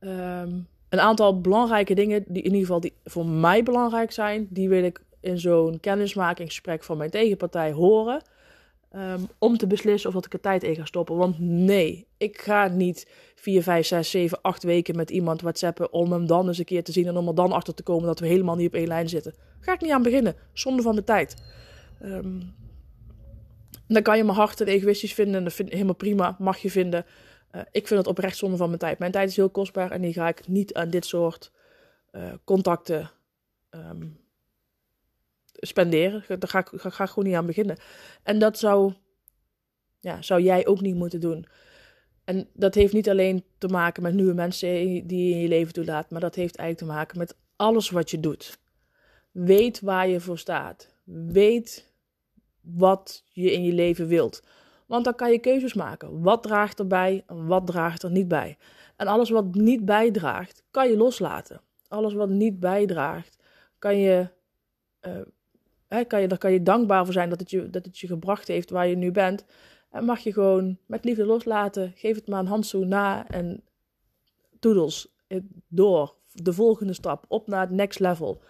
Um, 0.00 0.68
een 0.88 1.00
aantal 1.00 1.40
belangrijke 1.40 1.94
dingen, 1.94 2.24
die 2.26 2.42
in 2.42 2.50
ieder 2.50 2.60
geval 2.60 2.80
die 2.80 2.94
voor 3.04 3.26
mij 3.26 3.62
belangrijk 3.62 4.12
zijn, 4.12 4.46
die 4.50 4.68
wil 4.68 4.84
ik 4.84 5.00
in 5.20 5.38
zo'n 5.38 5.80
kennismakingsgesprek 5.80 6.84
van 6.84 6.96
mijn 6.96 7.10
tegenpartij 7.10 7.72
horen. 7.72 8.22
ehm, 8.90 9.20
om 9.38 9.56
te 9.56 9.66
beslissen 9.66 10.08
of 10.08 10.14
dat 10.14 10.26
ik 10.26 10.32
er 10.32 10.40
tijd 10.40 10.62
in 10.62 10.74
ga 10.74 10.84
stoppen. 10.84 11.16
Want 11.16 11.38
nee, 11.38 12.06
ik 12.16 12.40
ga 12.40 12.68
niet 12.68 13.06
4, 13.34 13.62
5, 13.62 13.86
6, 13.86 14.10
7, 14.10 14.40
8 14.42 14.62
weken 14.62 14.96
met 14.96 15.10
iemand 15.10 15.40
whatsappen 15.40 15.92
om 15.92 16.12
hem 16.12 16.26
dan 16.26 16.48
eens 16.48 16.58
een 16.58 16.64
keer 16.64 16.84
te 16.84 16.92
zien 16.92 17.06
en 17.06 17.16
om 17.16 17.28
er 17.28 17.34
dan 17.34 17.52
achter 17.52 17.74
te 17.74 17.82
komen 17.82 18.06
dat 18.06 18.20
we 18.20 18.26
helemaal 18.26 18.56
niet 18.56 18.66
op 18.66 18.74
één 18.74 18.86
lijn 18.86 19.08
zitten. 19.08 19.34
Ga 19.60 19.72
ik 19.72 19.80
niet 19.80 19.92
aan 19.92 20.02
beginnen. 20.02 20.34
Zonde 20.52 20.82
van 20.82 20.94
de 20.94 21.04
tijd. 21.04 21.42
Um, 22.02 22.54
dan 23.86 24.02
kan 24.02 24.16
je 24.16 24.24
me 24.24 24.32
hard 24.32 24.60
en 24.60 24.66
egoïstisch 24.66 25.14
vinden 25.14 25.34
en 25.34 25.44
dat 25.44 25.52
vind 25.52 25.68
ik 25.68 25.74
helemaal 25.74 25.94
prima. 25.94 26.36
Mag 26.38 26.58
je 26.58 26.70
vinden. 26.70 27.04
Uh, 27.54 27.62
ik 27.70 27.86
vind 27.86 28.00
het 28.00 28.08
oprecht 28.08 28.36
zonde 28.36 28.56
van 28.56 28.66
mijn 28.66 28.78
tijd. 28.78 28.98
Mijn 28.98 29.12
tijd 29.12 29.28
is 29.28 29.36
heel 29.36 29.50
kostbaar 29.50 29.90
en 29.90 30.00
die 30.00 30.12
ga 30.12 30.28
ik 30.28 30.48
niet 30.48 30.74
aan 30.74 30.90
dit 30.90 31.06
soort 31.06 31.52
uh, 32.12 32.32
contacten 32.44 33.10
um, 33.70 34.18
spenderen. 35.60 36.24
Daar 36.28 36.48
ga 36.48 36.58
ik, 36.58 36.68
ga, 36.72 36.90
ga 36.90 37.06
gewoon 37.06 37.24
niet 37.24 37.36
aan 37.36 37.46
beginnen. 37.46 37.78
En 38.22 38.38
dat 38.38 38.58
zou, 38.58 38.92
ja, 40.00 40.22
zou 40.22 40.42
jij 40.42 40.66
ook 40.66 40.80
niet 40.80 40.94
moeten 40.94 41.20
doen. 41.20 41.46
En 42.24 42.48
dat 42.54 42.74
heeft 42.74 42.92
niet 42.92 43.10
alleen 43.10 43.44
te 43.58 43.68
maken 43.68 44.02
met 44.02 44.14
nieuwe 44.14 44.34
mensen 44.34 44.68
die 45.06 45.28
je 45.28 45.34
in 45.34 45.40
je 45.40 45.48
leven 45.48 45.72
toelaat, 45.72 46.10
maar 46.10 46.20
dat 46.20 46.34
heeft 46.34 46.56
eigenlijk 46.56 46.90
te 46.90 46.98
maken 46.98 47.18
met 47.18 47.36
alles 47.56 47.90
wat 47.90 48.10
je 48.10 48.20
doet. 48.20 48.58
Weet 49.30 49.80
waar 49.80 50.08
je 50.08 50.20
voor 50.20 50.38
staat. 50.38 50.94
Weet 51.04 51.92
wat 52.60 53.24
je 53.28 53.52
in 53.52 53.64
je 53.64 53.72
leven 53.72 54.06
wilt. 54.06 54.42
Want 54.86 55.04
dan 55.04 55.14
kan 55.14 55.30
je 55.32 55.38
keuzes 55.38 55.74
maken. 55.74 56.22
Wat 56.22 56.42
draagt 56.42 56.78
erbij 56.78 57.22
en 57.26 57.46
wat 57.46 57.66
draagt 57.66 58.02
er 58.02 58.10
niet 58.10 58.28
bij. 58.28 58.58
En 58.96 59.06
alles 59.06 59.30
wat 59.30 59.54
niet 59.54 59.84
bijdraagt, 59.84 60.64
kan 60.70 60.88
je 60.88 60.96
loslaten. 60.96 61.60
Alles 61.88 62.14
wat 62.14 62.28
niet 62.28 62.60
bijdraagt, 62.60 63.36
kan 63.78 63.96
je, 63.96 64.28
uh, 65.06 65.20
hè, 65.90 66.04
kan 66.04 66.20
je, 66.20 66.28
daar 66.28 66.38
kan 66.38 66.52
je 66.52 66.62
dankbaar 66.62 67.04
voor 67.04 67.12
zijn 67.12 67.28
dat 67.28 67.40
het, 67.40 67.50
je, 67.50 67.70
dat 67.70 67.84
het 67.84 67.98
je 67.98 68.06
gebracht 68.06 68.48
heeft 68.48 68.70
waar 68.70 68.86
je 68.86 68.96
nu 68.96 69.10
bent. 69.10 69.44
En 69.90 70.04
mag 70.04 70.18
je 70.18 70.32
gewoon 70.32 70.78
met 70.86 71.04
liefde 71.04 71.26
loslaten. 71.26 71.92
Geef 71.96 72.16
het 72.16 72.28
maar 72.28 72.40
een 72.40 72.46
handzoen 72.46 72.88
na 72.88 73.28
en 73.28 73.62
toedels 74.58 75.14
door. 75.68 76.14
De 76.32 76.52
volgende 76.52 76.92
stap, 76.92 77.24
op 77.28 77.46
naar 77.46 77.60
het 77.60 77.70
next 77.70 77.98
level. 77.98 78.42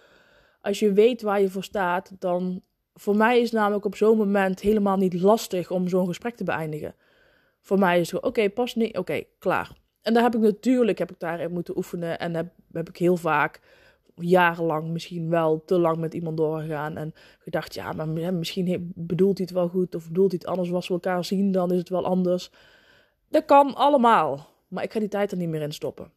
Als 0.61 0.79
je 0.79 0.93
weet 0.93 1.21
waar 1.21 1.41
je 1.41 1.49
voor 1.49 1.63
staat, 1.63 2.11
dan 2.19 2.61
voor 2.93 3.15
mij 3.15 3.39
is 3.39 3.51
het 3.51 3.59
namelijk 3.59 3.85
op 3.85 3.95
zo'n 3.95 4.17
moment 4.17 4.59
helemaal 4.59 4.97
niet 4.97 5.21
lastig 5.21 5.71
om 5.71 5.87
zo'n 5.87 6.07
gesprek 6.07 6.35
te 6.35 6.43
beëindigen. 6.43 6.95
Voor 7.61 7.79
mij 7.79 7.99
is 7.99 8.11
het 8.11 8.19
oké, 8.19 8.27
okay, 8.27 8.49
pas 8.49 8.75
niet, 8.75 8.97
oké, 8.97 9.23
klaar. 9.39 9.71
En 10.01 10.13
daar 10.13 10.23
heb 10.23 10.35
ik 10.35 10.41
natuurlijk 10.41 10.97
heb 10.97 11.11
ik 11.11 11.19
daarin 11.19 11.51
moeten 11.51 11.77
oefenen 11.77 12.19
en 12.19 12.33
heb, 12.33 12.53
heb 12.71 12.89
ik 12.89 12.97
heel 12.97 13.17
vaak 13.17 13.59
jarenlang 14.15 14.89
misschien 14.89 15.29
wel 15.29 15.63
te 15.65 15.79
lang 15.79 15.97
met 15.97 16.13
iemand 16.13 16.37
doorgegaan 16.37 16.97
en 16.97 17.13
gedacht, 17.39 17.73
ja, 17.73 17.91
maar 17.91 18.33
misschien 18.33 18.91
bedoelt 18.95 19.37
hij 19.37 19.47
het 19.49 19.55
wel 19.55 19.67
goed 19.67 19.95
of 19.95 20.07
bedoelt 20.07 20.31
hij 20.31 20.39
het 20.41 20.49
anders, 20.49 20.71
als 20.71 20.87
we 20.87 20.93
elkaar 20.93 21.25
zien, 21.25 21.51
dan 21.51 21.71
is 21.71 21.77
het 21.77 21.89
wel 21.89 22.05
anders. 22.05 22.51
Dat 23.27 23.45
kan 23.45 23.75
allemaal, 23.75 24.47
maar 24.67 24.83
ik 24.83 24.91
ga 24.91 24.99
die 24.99 25.07
tijd 25.07 25.31
er 25.31 25.37
niet 25.37 25.49
meer 25.49 25.61
in 25.61 25.73
stoppen. 25.73 26.11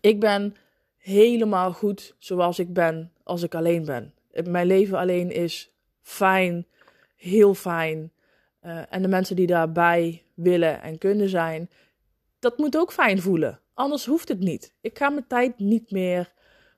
Ik 0.00 0.20
ben 0.20 0.54
helemaal 0.96 1.72
goed 1.72 2.14
zoals 2.18 2.58
ik 2.58 2.72
ben 2.72 3.12
als 3.22 3.42
ik 3.42 3.54
alleen 3.54 3.84
ben. 3.84 4.14
Mijn 4.44 4.66
leven 4.66 4.98
alleen 4.98 5.30
is 5.30 5.72
fijn, 6.00 6.66
heel 7.16 7.54
fijn. 7.54 8.12
Uh, 8.62 8.82
en 8.88 9.02
de 9.02 9.08
mensen 9.08 9.36
die 9.36 9.46
daarbij 9.46 10.22
willen 10.34 10.82
en 10.82 10.98
kunnen 10.98 11.28
zijn, 11.28 11.70
dat 12.38 12.58
moet 12.58 12.76
ook 12.76 12.92
fijn 12.92 13.20
voelen. 13.20 13.60
Anders 13.74 14.06
hoeft 14.06 14.28
het 14.28 14.40
niet. 14.40 14.74
Ik 14.80 14.98
ga 14.98 15.08
mijn 15.10 15.26
tijd 15.26 15.58
niet 15.58 15.90
meer 15.90 16.32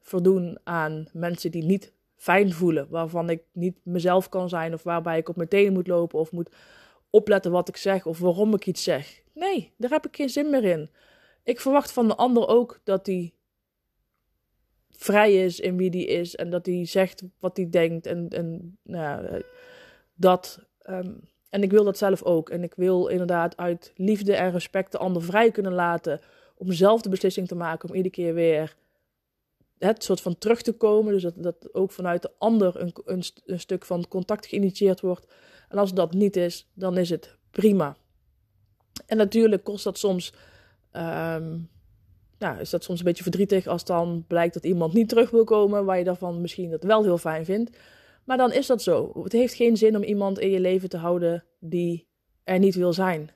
verdoen 0.07 0.59
aan 0.65 1.07
mensen 1.13 1.51
die 1.51 1.65
niet 1.65 1.93
fijn 2.17 2.53
voelen, 2.53 2.87
waarvan 2.91 3.31
ik 3.31 3.43
niet 3.53 3.77
mezelf 3.83 4.29
kan 4.29 4.49
zijn 4.49 4.75
of 4.75 4.83
waarbij 4.83 5.19
ik 5.19 5.29
op 5.29 5.37
mijn 5.37 5.49
tenen 5.49 5.73
moet 5.73 5.87
lopen 5.87 6.19
of 6.19 6.33
moet 6.33 6.51
opletten 7.11 7.51
wat 7.51 7.69
ik 7.69 7.77
zeg 7.77 8.07
of 8.07 8.19
waarom 8.19 8.55
ik 8.55 8.67
iets 8.67 8.83
zeg. 8.83 9.23
Nee, 9.33 9.73
daar 9.77 9.91
heb 9.91 10.07
ik 10.07 10.17
geen 10.17 10.29
zin 10.29 10.51
meer 10.51 10.65
in. 10.65 10.91
Ik 11.43 11.61
verwacht 11.61 11.93
van 11.93 12.09
de 12.09 12.17
ander 12.17 12.49
ook 12.49 12.81
dat 12.85 13.07
hij 13.07 13.35
vrij 14.91 15.45
is 15.45 15.61
in 15.61 15.77
wie 15.77 15.91
die 15.91 16.07
is 16.07 16.37
en 16.37 16.51
dat 16.51 16.67
hij 16.67 16.85
zegt 16.85 17.23
wat 17.39 17.57
hij 17.57 17.71
denkt 17.71 18.07
en, 18.07 18.29
en 18.29 18.79
nou, 18.83 19.43
dat. 20.15 20.67
Um, 20.89 21.21
en 21.49 21.63
ik 21.63 21.71
wil 21.71 21.85
dat 21.85 21.99
zelf 21.99 22.23
ook. 22.23 22.51
En 22.51 22.63
ik 22.63 22.75
wil 22.75 23.07
inderdaad 23.07 23.57
uit 23.57 23.93
liefde 23.97 24.35
en 24.35 24.51
respect 24.51 24.93
de 24.93 24.99
ander 24.99 25.23
vrij 25.23 25.51
kunnen 25.51 25.73
laten 25.73 26.21
om 26.57 26.73
zelf 26.73 27.01
de 27.01 27.09
beslissing 27.09 27.49
te 27.49 27.55
maken 27.55 27.89
om 27.89 27.95
iedere 27.95 28.15
keer 28.15 28.35
weer 28.35 28.77
het 29.79 30.05
soort 30.05 30.21
van 30.21 30.39
terug 30.39 30.63
te 30.63 30.73
komen. 30.73 31.13
Dus 31.13 31.23
dat, 31.23 31.35
dat 31.37 31.75
ook 31.75 31.93
vanuit 31.93 32.23
de 32.23 32.31
ander 32.39 32.81
een, 32.81 32.93
een, 33.45 33.61
stuk 33.61 33.85
van 33.85 34.09
contact 34.09 34.47
geïnitieerd 34.47 35.01
wordt. 35.01 35.27
En 35.69 35.79
als 35.79 35.95
dat 35.95 36.13
niet 36.13 36.37
is, 36.37 36.71
dan 36.75 36.97
is 36.99 37.11
het 37.11 37.37
prima. 37.51 37.97
En 39.07 39.17
natuurlijk 39.17 39.65
kost 39.65 39.85
dat 39.85 39.99
soms 39.99 40.33
um, 40.93 41.69
nou, 42.39 42.61
is 42.61 42.71
dat 42.71 42.85
soms 42.85 42.99
een 42.99 43.05
beetje 43.05 43.23
verdrietig 43.23 43.67
als 43.67 43.85
dan 43.85 44.25
blijkt 44.27 44.55
dat 44.55 44.65
iemand 44.65 44.93
niet 44.93 45.09
terug 45.09 45.31
wil 45.31 45.45
komen, 45.45 45.85
waar 45.85 45.99
je 45.99 46.05
daarvan 46.05 46.41
misschien 46.41 46.71
dat 46.71 46.83
wel 46.83 47.03
heel 47.03 47.19
fijn 47.19 47.45
vindt. 47.45 47.79
Maar 48.25 48.37
dan 48.37 48.53
is 48.53 48.67
dat 48.67 48.83
zo. 48.83 49.11
Het 49.23 49.33
heeft 49.33 49.55
geen 49.55 49.77
zin 49.77 49.97
om 49.97 50.03
iemand 50.03 50.39
in 50.39 50.51
je 50.51 50.61
leven 50.61 50.89
te 50.89 50.97
houden 50.97 51.45
die 51.59 52.09
er 52.45 52.59
niet 52.59 52.75
wil 52.75 52.93
zijn. 52.93 53.31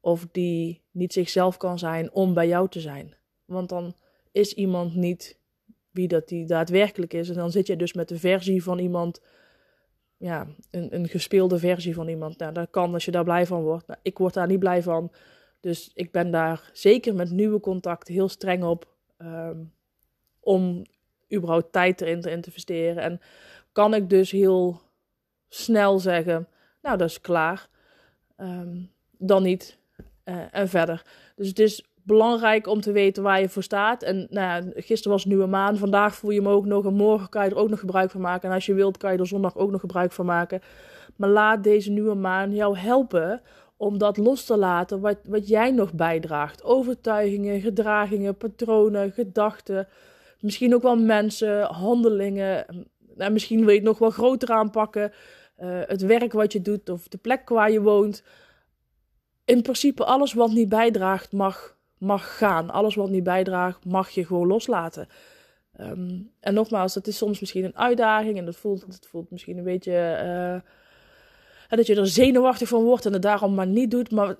Of 0.00 0.26
die 0.32 0.82
niet 0.90 1.12
zichzelf 1.12 1.56
kan 1.56 1.78
zijn 1.78 2.12
om 2.12 2.34
bij 2.34 2.48
jou 2.48 2.68
te 2.68 2.80
zijn. 2.80 3.16
Want 3.44 3.68
dan 3.68 3.94
is 4.32 4.54
iemand 4.54 4.94
niet 4.94 5.40
wie 5.92 6.08
dat 6.08 6.28
die 6.28 6.46
daadwerkelijk 6.46 7.12
is. 7.12 7.28
En 7.28 7.34
dan 7.34 7.50
zit 7.50 7.66
je 7.66 7.76
dus 7.76 7.92
met 7.92 8.08
de 8.08 8.18
versie 8.18 8.62
van 8.62 8.78
iemand, 8.78 9.20
ja, 10.16 10.46
een, 10.70 10.94
een 10.94 11.08
gespeelde 11.08 11.58
versie 11.58 11.94
van 11.94 12.08
iemand. 12.08 12.38
Nou, 12.38 12.52
dat 12.52 12.70
kan 12.70 12.94
als 12.94 13.04
je 13.04 13.10
daar 13.10 13.24
blij 13.24 13.46
van 13.46 13.62
wordt. 13.62 13.86
Nou, 13.86 13.98
ik 14.02 14.18
word 14.18 14.34
daar 14.34 14.46
niet 14.46 14.58
blij 14.58 14.82
van. 14.82 15.12
Dus 15.60 15.90
ik 15.94 16.12
ben 16.12 16.30
daar 16.30 16.70
zeker 16.72 17.14
met 17.14 17.30
nieuwe 17.30 17.60
contacten 17.60 18.14
heel 18.14 18.28
streng 18.28 18.64
op 18.64 18.94
um, 19.18 19.72
om 20.40 20.82
überhaupt 21.34 21.72
tijd 21.72 22.00
erin 22.00 22.20
te 22.20 22.30
investeren. 22.30 23.02
En 23.02 23.20
kan 23.72 23.94
ik 23.94 24.10
dus 24.10 24.30
heel 24.30 24.80
snel 25.48 25.98
zeggen, 25.98 26.48
nou 26.82 26.98
dat 26.98 27.08
is 27.08 27.20
klaar, 27.20 27.68
um, 28.36 28.90
dan 29.10 29.42
niet 29.42 29.78
uh, 30.24 30.44
en 30.50 30.68
verder. 30.68 31.06
Dus 31.36 31.48
het 31.48 31.58
is 31.58 31.84
belangrijk 32.02 32.66
om 32.66 32.80
te 32.80 32.92
weten 32.92 33.22
waar 33.22 33.40
je 33.40 33.48
voor 33.48 33.62
staat. 33.62 34.02
En 34.02 34.26
nou 34.30 34.72
gisteren 34.74 35.12
was 35.12 35.24
nieuwe 35.24 35.46
maan, 35.46 35.76
vandaag 35.76 36.14
voel 36.14 36.30
je 36.30 36.38
hem 36.40 36.48
ook 36.48 36.66
nog 36.66 36.84
en 36.84 36.94
morgen 36.94 37.28
kan 37.28 37.44
je 37.44 37.50
er 37.50 37.56
ook 37.56 37.70
nog 37.70 37.80
gebruik 37.80 38.10
van 38.10 38.20
maken. 38.20 38.48
En 38.48 38.54
als 38.54 38.66
je 38.66 38.74
wilt 38.74 38.96
kan 38.96 39.12
je 39.12 39.18
er 39.18 39.26
zondag 39.26 39.56
ook 39.56 39.70
nog 39.70 39.80
gebruik 39.80 40.12
van 40.12 40.26
maken. 40.26 40.60
Maar 41.16 41.28
laat 41.28 41.64
deze 41.64 41.90
nieuwe 41.90 42.14
maan 42.14 42.54
jou 42.54 42.78
helpen 42.78 43.42
om 43.76 43.98
dat 43.98 44.16
los 44.16 44.44
te 44.44 44.56
laten 44.56 45.00
wat, 45.00 45.18
wat 45.24 45.48
jij 45.48 45.70
nog 45.70 45.92
bijdraagt. 45.92 46.64
Overtuigingen, 46.64 47.60
gedragingen, 47.60 48.36
patronen, 48.36 49.12
gedachten. 49.12 49.88
Misschien 50.40 50.74
ook 50.74 50.82
wel 50.82 50.96
mensen, 50.96 51.62
handelingen. 51.62 52.66
Nou, 53.16 53.32
misschien 53.32 53.58
wil 53.58 53.68
je 53.68 53.74
het 53.74 53.84
nog 53.84 53.98
wel 53.98 54.10
groter 54.10 54.50
aanpakken. 54.50 55.12
Uh, 55.62 55.80
het 55.86 56.02
werk 56.02 56.32
wat 56.32 56.52
je 56.52 56.62
doet 56.62 56.88
of 56.88 57.08
de 57.08 57.18
plek 57.18 57.48
waar 57.48 57.70
je 57.70 57.80
woont. 57.80 58.24
In 59.44 59.62
principe 59.62 60.04
alles 60.04 60.32
wat 60.32 60.50
niet 60.50 60.68
bijdraagt 60.68 61.32
mag, 61.32 61.76
mag 62.02 62.36
gaan. 62.36 62.70
Alles 62.70 62.94
wat 62.94 63.10
niet 63.10 63.24
bijdraagt 63.24 63.84
mag 63.84 64.10
je 64.10 64.26
gewoon 64.26 64.46
loslaten. 64.46 65.08
Um, 65.80 66.32
en 66.40 66.54
nogmaals, 66.54 66.94
het 66.94 67.06
is 67.06 67.16
soms 67.16 67.40
misschien 67.40 67.64
een 67.64 67.76
uitdaging 67.76 68.38
en 68.38 68.44
dat 68.44 68.56
voelt, 68.56 68.80
dat 68.86 69.06
voelt 69.10 69.30
misschien 69.30 69.58
een 69.58 69.64
beetje... 69.64 69.92
En 71.68 71.78
dat 71.78 71.86
je 71.86 71.96
er 71.96 72.06
zenuwachtig 72.06 72.68
van 72.68 72.82
wordt 72.82 73.06
en 73.06 73.12
het 73.12 73.22
daarom 73.22 73.54
maar 73.54 73.66
niet 73.66 73.90
doet. 73.90 74.10
Maar 74.10 74.36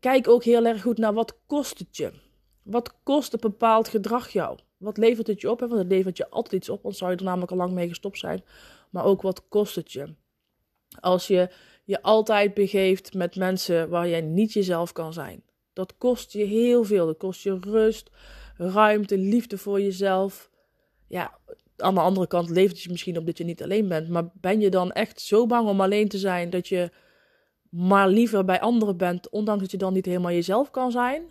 kijk 0.00 0.28
ook 0.28 0.44
heel 0.44 0.66
erg 0.66 0.82
goed 0.82 0.98
naar 0.98 1.12
wat 1.12 1.38
kost 1.46 1.78
het 1.78 1.96
je. 1.96 2.12
Wat 2.62 2.94
kost 3.02 3.32
een 3.32 3.40
bepaald 3.40 3.88
gedrag 3.88 4.28
jou? 4.28 4.58
Wat 4.76 4.96
levert 4.96 5.26
het 5.26 5.40
je 5.40 5.50
op? 5.50 5.60
Want 5.60 5.72
het 5.72 5.88
levert 5.88 6.16
je 6.16 6.30
altijd 6.30 6.52
iets 6.52 6.68
op, 6.68 6.76
anders 6.76 6.98
zou 6.98 7.10
je 7.10 7.16
er 7.16 7.24
namelijk 7.24 7.50
al 7.50 7.56
lang 7.56 7.72
mee 7.72 7.88
gestopt 7.88 8.18
zijn. 8.18 8.44
Maar 8.90 9.04
ook 9.04 9.22
wat 9.22 9.48
kost 9.48 9.74
het 9.74 9.92
je? 9.92 10.14
Als 11.00 11.26
je 11.26 11.50
je 11.84 12.02
altijd 12.02 12.54
begeeft 12.54 13.14
met 13.14 13.36
mensen 13.36 13.88
waar 13.88 14.08
jij 14.08 14.20
niet 14.20 14.52
jezelf 14.52 14.92
kan 14.92 15.12
zijn. 15.12 15.42
Dat 15.72 15.96
kost 15.98 16.32
je 16.32 16.44
heel 16.44 16.84
veel. 16.84 17.06
Dat 17.06 17.16
kost 17.16 17.42
je 17.42 17.58
rust, 17.60 18.10
ruimte, 18.56 19.18
liefde 19.18 19.58
voor 19.58 19.80
jezelf. 19.80 20.50
Ja, 21.06 21.38
aan 21.76 21.94
de 21.94 22.00
andere 22.00 22.26
kant 22.26 22.50
levert 22.50 22.72
het 22.72 22.82
je 22.82 22.90
misschien 22.90 23.18
op 23.18 23.26
dat 23.26 23.38
je 23.38 23.44
niet 23.44 23.62
alleen 23.62 23.88
bent. 23.88 24.08
Maar 24.08 24.24
ben 24.34 24.60
je 24.60 24.70
dan 24.70 24.92
echt 24.92 25.20
zo 25.20 25.46
bang 25.46 25.68
om 25.68 25.80
alleen 25.80 26.08
te 26.08 26.18
zijn 26.18 26.50
dat 26.50 26.68
je 26.68 26.90
maar 27.70 28.08
liever 28.08 28.44
bij 28.44 28.60
anderen 28.60 28.96
bent, 28.96 29.30
ondanks 29.30 29.60
dat 29.60 29.70
je 29.70 29.76
dan 29.76 29.92
niet 29.92 30.06
helemaal 30.06 30.32
jezelf 30.32 30.70
kan 30.70 30.90
zijn? 30.90 31.22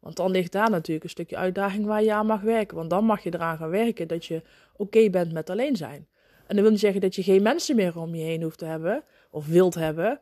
Want 0.00 0.16
dan 0.16 0.30
ligt 0.30 0.52
daar 0.52 0.70
natuurlijk 0.70 1.04
een 1.04 1.10
stukje 1.10 1.36
uitdaging 1.36 1.86
waar 1.86 2.02
je 2.02 2.12
aan 2.12 2.26
mag 2.26 2.40
werken. 2.40 2.76
Want 2.76 2.90
dan 2.90 3.04
mag 3.04 3.22
je 3.22 3.34
eraan 3.34 3.56
gaan 3.56 3.70
werken 3.70 4.08
dat 4.08 4.26
je 4.26 4.42
oké 4.76 5.10
bent 5.10 5.32
met 5.32 5.50
alleen 5.50 5.76
zijn. 5.76 6.08
En 6.46 6.56
dat 6.56 6.64
wil 6.64 6.70
niet 6.70 6.80
zeggen 6.80 7.00
dat 7.00 7.14
je 7.14 7.22
geen 7.22 7.42
mensen 7.42 7.76
meer 7.76 7.98
om 7.98 8.14
je 8.14 8.22
heen 8.22 8.42
hoeft 8.42 8.58
te 8.58 8.64
hebben, 8.64 9.04
of 9.30 9.46
wilt 9.46 9.74
hebben, 9.74 10.20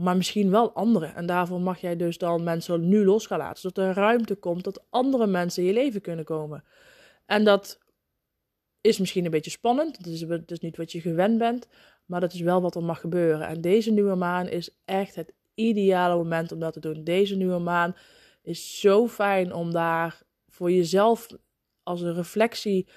maar 0.00 0.16
misschien 0.16 0.50
wel 0.50 0.72
anderen. 0.72 1.14
En 1.14 1.26
daarvoor 1.26 1.60
mag 1.60 1.80
jij 1.80 1.96
dus 1.96 2.18
dan 2.18 2.42
mensen 2.42 2.88
nu 2.88 3.04
los 3.04 3.26
gaan 3.26 3.38
laten, 3.38 3.60
zodat 3.60 3.84
er 3.84 3.94
ruimte 3.94 4.34
komt 4.34 4.64
dat 4.64 4.84
andere 4.90 5.26
mensen 5.26 5.62
in 5.62 5.68
je 5.68 5.74
leven 5.74 6.00
kunnen 6.00 6.24
komen. 6.24 6.64
En 7.26 7.44
dat 7.44 7.78
is 8.80 8.98
misschien 8.98 9.24
een 9.24 9.30
beetje 9.30 9.50
spannend. 9.50 9.96
Het 9.96 10.06
is, 10.06 10.22
is 10.46 10.58
niet 10.58 10.76
wat 10.76 10.92
je 10.92 11.00
gewend 11.00 11.38
bent. 11.38 11.68
Maar 12.06 12.20
dat 12.20 12.32
is 12.32 12.40
wel 12.40 12.62
wat 12.62 12.74
er 12.74 12.82
mag 12.82 13.00
gebeuren. 13.00 13.46
En 13.46 13.60
deze 13.60 13.92
nieuwe 13.92 14.14
maan 14.14 14.48
is 14.48 14.76
echt 14.84 15.14
het 15.14 15.32
ideale 15.54 16.16
moment 16.16 16.52
om 16.52 16.58
dat 16.60 16.72
te 16.72 16.80
doen. 16.80 17.04
Deze 17.04 17.36
nieuwe 17.36 17.58
maan 17.58 17.96
is 18.42 18.80
zo 18.80 19.08
fijn 19.08 19.52
om 19.52 19.72
daar 19.72 20.22
voor 20.48 20.70
jezelf 20.70 21.26
als 21.82 22.00
een 22.00 22.14
reflectie. 22.14 22.88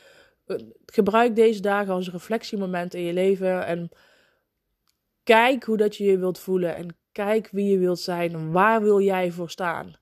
eh, 0.45 0.57
Gebruik 0.85 1.35
deze 1.35 1.61
dagen 1.61 1.93
als 1.93 2.05
een 2.05 2.13
reflectiemoment 2.13 2.93
in 2.93 3.01
je 3.01 3.13
leven. 3.13 3.65
En 3.65 3.89
kijk 5.23 5.63
hoe 5.63 5.77
dat 5.77 5.95
je 5.95 6.03
je 6.03 6.17
wilt 6.17 6.39
voelen. 6.39 6.75
En 6.75 6.95
kijk 7.11 7.49
wie 7.51 7.71
je 7.71 7.77
wilt 7.77 7.99
zijn. 7.99 8.33
En 8.33 8.51
waar 8.51 8.81
wil 8.81 9.01
jij 9.01 9.31
voor 9.31 9.49
staan? 9.49 9.95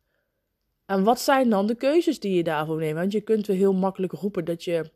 En 0.85 1.03
wat 1.03 1.19
zijn 1.19 1.49
dan 1.49 1.67
de 1.67 1.75
keuzes 1.75 2.19
die 2.19 2.33
je 2.33 2.43
daarvoor 2.43 2.77
neemt? 2.77 2.97
Want 2.97 3.11
je 3.11 3.21
kunt 3.21 3.47
weer 3.47 3.57
heel 3.57 3.73
makkelijk 3.73 4.13
roepen 4.13 4.45
dat 4.45 4.63
je 4.63 4.91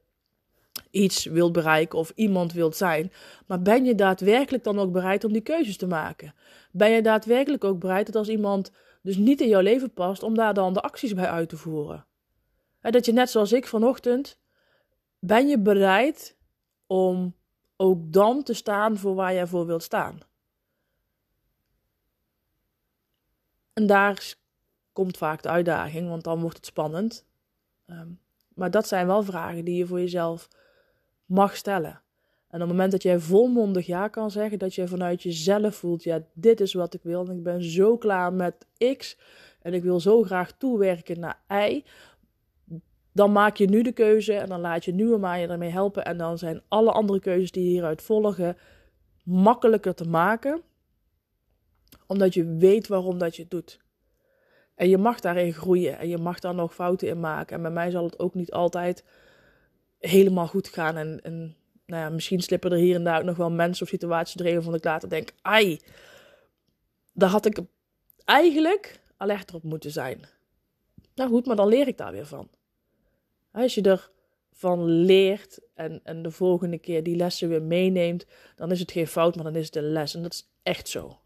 iets 0.91 1.25
wilt 1.25 1.51
bereiken 1.51 1.99
of 1.99 2.11
iemand 2.15 2.53
wilt 2.53 2.75
zijn. 2.75 3.11
Maar 3.47 3.61
ben 3.61 3.85
je 3.85 3.95
daadwerkelijk 3.95 4.63
dan 4.63 4.79
ook 4.79 4.91
bereid 4.91 5.23
om 5.23 5.31
die 5.31 5.41
keuzes 5.41 5.77
te 5.77 5.87
maken? 5.87 6.33
Ben 6.71 6.89
je 6.89 7.01
daadwerkelijk 7.01 7.63
ook 7.63 7.79
bereid 7.79 8.05
dat 8.05 8.15
als 8.15 8.29
iemand 8.29 8.71
dus 9.01 9.17
niet 9.17 9.41
in 9.41 9.47
jouw 9.47 9.61
leven 9.61 9.93
past, 9.93 10.23
om 10.23 10.35
daar 10.35 10.53
dan 10.53 10.73
de 10.73 10.81
acties 10.81 11.13
bij 11.13 11.27
uit 11.27 11.49
te 11.49 11.57
voeren? 11.57 12.05
En 12.81 12.91
dat 12.91 13.05
je 13.05 13.11
net 13.11 13.29
zoals 13.29 13.51
ik 13.51 13.67
vanochtend, 13.67 14.39
ben 15.19 15.47
je 15.47 15.59
bereid 15.59 16.37
om 16.87 17.35
ook 17.75 18.13
dan 18.13 18.43
te 18.43 18.53
staan 18.53 18.97
voor 18.97 19.15
waar 19.15 19.33
jij 19.33 19.47
voor 19.47 19.65
wilt 19.65 19.83
staan? 19.83 20.19
En 23.73 23.87
daar 23.87 24.35
komt 24.93 25.17
vaak 25.17 25.41
de 25.41 25.49
uitdaging, 25.49 26.09
want 26.09 26.23
dan 26.23 26.41
wordt 26.41 26.57
het 26.57 26.65
spannend. 26.65 27.25
Ehm, 27.85 28.07
maar 28.53 28.71
dat 28.71 28.87
zijn 28.87 29.07
wel 29.07 29.23
vragen 29.23 29.65
die 29.65 29.77
je 29.77 29.87
voor 29.87 29.99
jezelf 29.99 30.47
mag 31.25 31.55
stellen. 31.55 32.01
En 32.47 32.61
op 32.61 32.67
het 32.67 32.69
moment 32.69 32.91
dat 32.91 33.03
jij 33.03 33.19
volmondig 33.19 33.85
ja 33.85 34.07
kan 34.07 34.31
zeggen, 34.31 34.59
dat 34.59 34.75
je 34.75 34.87
vanuit 34.87 35.23
jezelf 35.23 35.75
voelt, 35.75 36.03
ja, 36.03 36.23
dit 36.33 36.61
is 36.61 36.73
wat 36.73 36.93
ik 36.93 37.03
wil 37.03 37.25
en 37.27 37.37
ik 37.37 37.43
ben 37.43 37.63
zo 37.63 37.97
klaar 37.97 38.33
met 38.33 38.65
X 38.97 39.17
en 39.61 39.73
ik 39.73 39.83
wil 39.83 39.99
zo 39.99 40.23
graag 40.23 40.51
toewerken 40.51 41.19
naar 41.19 41.41
Y, 41.69 41.83
dan 43.15 43.31
maak 43.31 43.55
je 43.55 43.67
nu 43.67 43.81
de 43.81 43.91
keuze 43.91 44.33
en 44.33 44.49
dan 44.49 44.59
laat 44.59 44.85
je 44.85 44.93
nieuwe 44.93 45.27
je 45.27 45.47
ermee 45.47 45.69
helpen 45.69 46.05
en 46.05 46.17
dan 46.17 46.37
zijn 46.37 46.61
alle 46.67 46.91
andere 46.91 47.19
keuzes 47.19 47.51
die 47.51 47.69
hieruit 47.69 48.01
volgen 48.01 48.57
makkelijker 49.23 49.95
te 49.95 50.07
maken, 50.07 50.61
omdat 52.07 52.33
je 52.33 52.55
weet 52.55 52.87
waarom 52.87 53.17
dat 53.17 53.35
je 53.35 53.41
het 53.41 53.51
doet. 53.51 53.79
En 54.75 54.89
je 54.89 54.97
mag 54.97 55.19
daarin 55.19 55.53
groeien 55.53 55.97
en 55.97 56.07
je 56.07 56.17
mag 56.17 56.39
daar 56.39 56.55
nog 56.55 56.73
fouten 56.73 57.07
in 57.07 57.19
maken. 57.19 57.55
En 57.55 57.61
bij 57.61 57.71
mij 57.71 57.91
zal 57.91 58.03
het 58.03 58.19
ook 58.19 58.33
niet 58.33 58.51
altijd 58.51 59.03
helemaal 59.99 60.47
goed 60.47 60.67
gaan. 60.67 60.97
En, 60.97 61.19
en 61.23 61.55
nou 61.85 62.01
ja, 62.01 62.09
misschien 62.09 62.41
slippen 62.41 62.71
er 62.71 62.77
hier 62.77 62.95
en 62.95 63.03
daar 63.03 63.19
ook 63.19 63.25
nog 63.25 63.37
wel 63.37 63.51
mensen 63.51 63.83
of 63.83 63.89
situaties 63.89 64.39
erin 64.39 64.53
waarvan 64.53 64.75
ik 64.75 64.83
later 64.83 65.09
denk: 65.09 65.31
ai, 65.41 65.79
daar 67.13 67.29
had 67.29 67.45
ik 67.45 67.59
eigenlijk 68.25 68.99
alerter 69.17 69.55
op 69.55 69.63
moeten 69.63 69.91
zijn. 69.91 70.19
Nou 71.15 71.29
goed, 71.29 71.45
maar 71.45 71.55
dan 71.55 71.67
leer 71.67 71.87
ik 71.87 71.97
daar 71.97 72.11
weer 72.11 72.25
van. 72.25 72.49
Als 73.55 73.75
je 73.75 73.99
ervan 74.51 74.85
leert 74.85 75.59
en, 75.73 75.99
en 76.03 76.21
de 76.21 76.31
volgende 76.31 76.77
keer 76.77 77.03
die 77.03 77.15
lessen 77.15 77.49
weer 77.49 77.61
meeneemt, 77.61 78.25
dan 78.55 78.71
is 78.71 78.79
het 78.79 78.91
geen 78.91 79.07
fout, 79.07 79.35
maar 79.35 79.43
dan 79.43 79.55
is 79.55 79.65
het 79.65 79.75
een 79.75 79.91
les. 79.91 80.15
En 80.15 80.21
dat 80.21 80.33
is 80.33 80.49
echt 80.63 80.87
zo. 80.87 81.17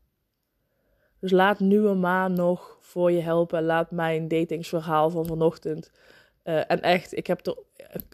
Dus 1.20 1.32
laat 1.32 1.60
nieuwe 1.60 1.94
maan 1.94 2.34
nog 2.34 2.78
voor 2.80 3.12
je 3.12 3.22
helpen. 3.22 3.64
Laat 3.64 3.92
mijn 3.92 4.28
datingsverhaal 4.28 5.10
van 5.10 5.26
vanochtend. 5.26 5.92
Uh, 6.44 6.72
en 6.72 6.82
echt, 6.82 7.18
ik 7.18 7.28
heb 7.28 7.48
er 7.48 7.58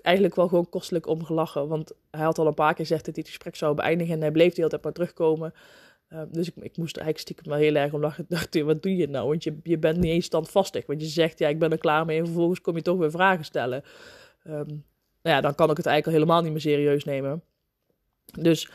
eigenlijk 0.02 0.36
wel 0.36 0.48
gewoon 0.48 0.70
kostelijk 0.70 1.08
om 1.08 1.24
gelachen. 1.24 1.68
Want 1.68 1.92
hij 2.12 2.24
had 2.24 2.38
al 2.38 2.48
een 2.48 2.54
paar 2.54 2.74
keer 2.74 2.86
gezegd 2.86 3.06
dat 3.06 3.16
hij 3.16 3.24
het 3.24 3.34
gesprek 3.34 3.56
zou 3.56 3.76
beëindigen. 3.76 4.14
En 4.14 4.22
hij 4.22 4.32
bleef 4.32 4.50
de 4.50 4.56
hele 4.56 4.70
tijd 4.70 4.84
maar 4.84 4.94
terugkomen. 4.94 5.54
Uh, 6.16 6.22
dus 6.32 6.48
ik, 6.48 6.54
ik 6.56 6.78
moest 6.78 6.96
er 6.96 7.02
eigenlijk 7.02 7.18
stiekem 7.18 7.52
wel 7.52 7.62
heel 7.62 7.76
erg 7.76 7.94
om 7.94 8.02
lachen. 8.02 8.26
Dacht, 8.30 8.62
wat 8.62 8.82
doe 8.84 8.96
je 8.96 9.08
nou? 9.08 9.28
Want 9.28 9.44
je, 9.44 9.58
je 9.64 9.78
bent 9.78 9.98
niet 9.98 10.12
eens 10.12 10.26
standvastig. 10.26 10.86
Want 10.86 11.02
je 11.02 11.08
zegt, 11.08 11.40
ja, 11.40 11.48
ik 11.48 11.60
ben 11.60 11.72
er 11.72 11.78
klaar 11.78 12.06
mee. 12.06 12.20
En 12.20 12.26
vervolgens 12.26 12.62
kom 12.62 12.76
je 12.76 12.82
toch 12.82 12.98
weer 12.98 13.12
vragen 13.12 13.46
stellen. 13.46 13.84
Um, 14.48 14.84
nou 15.22 15.36
ja, 15.36 15.42
dan 15.42 15.56
kan 15.56 15.70
ik 15.70 15.78
het 15.78 15.86
eigenlijk 15.86 16.06
al 16.06 16.24
helemaal 16.24 16.42
niet 16.42 16.52
meer 16.52 16.76
serieus 16.76 17.04
nemen. 17.04 17.44
Dus, 18.40 18.70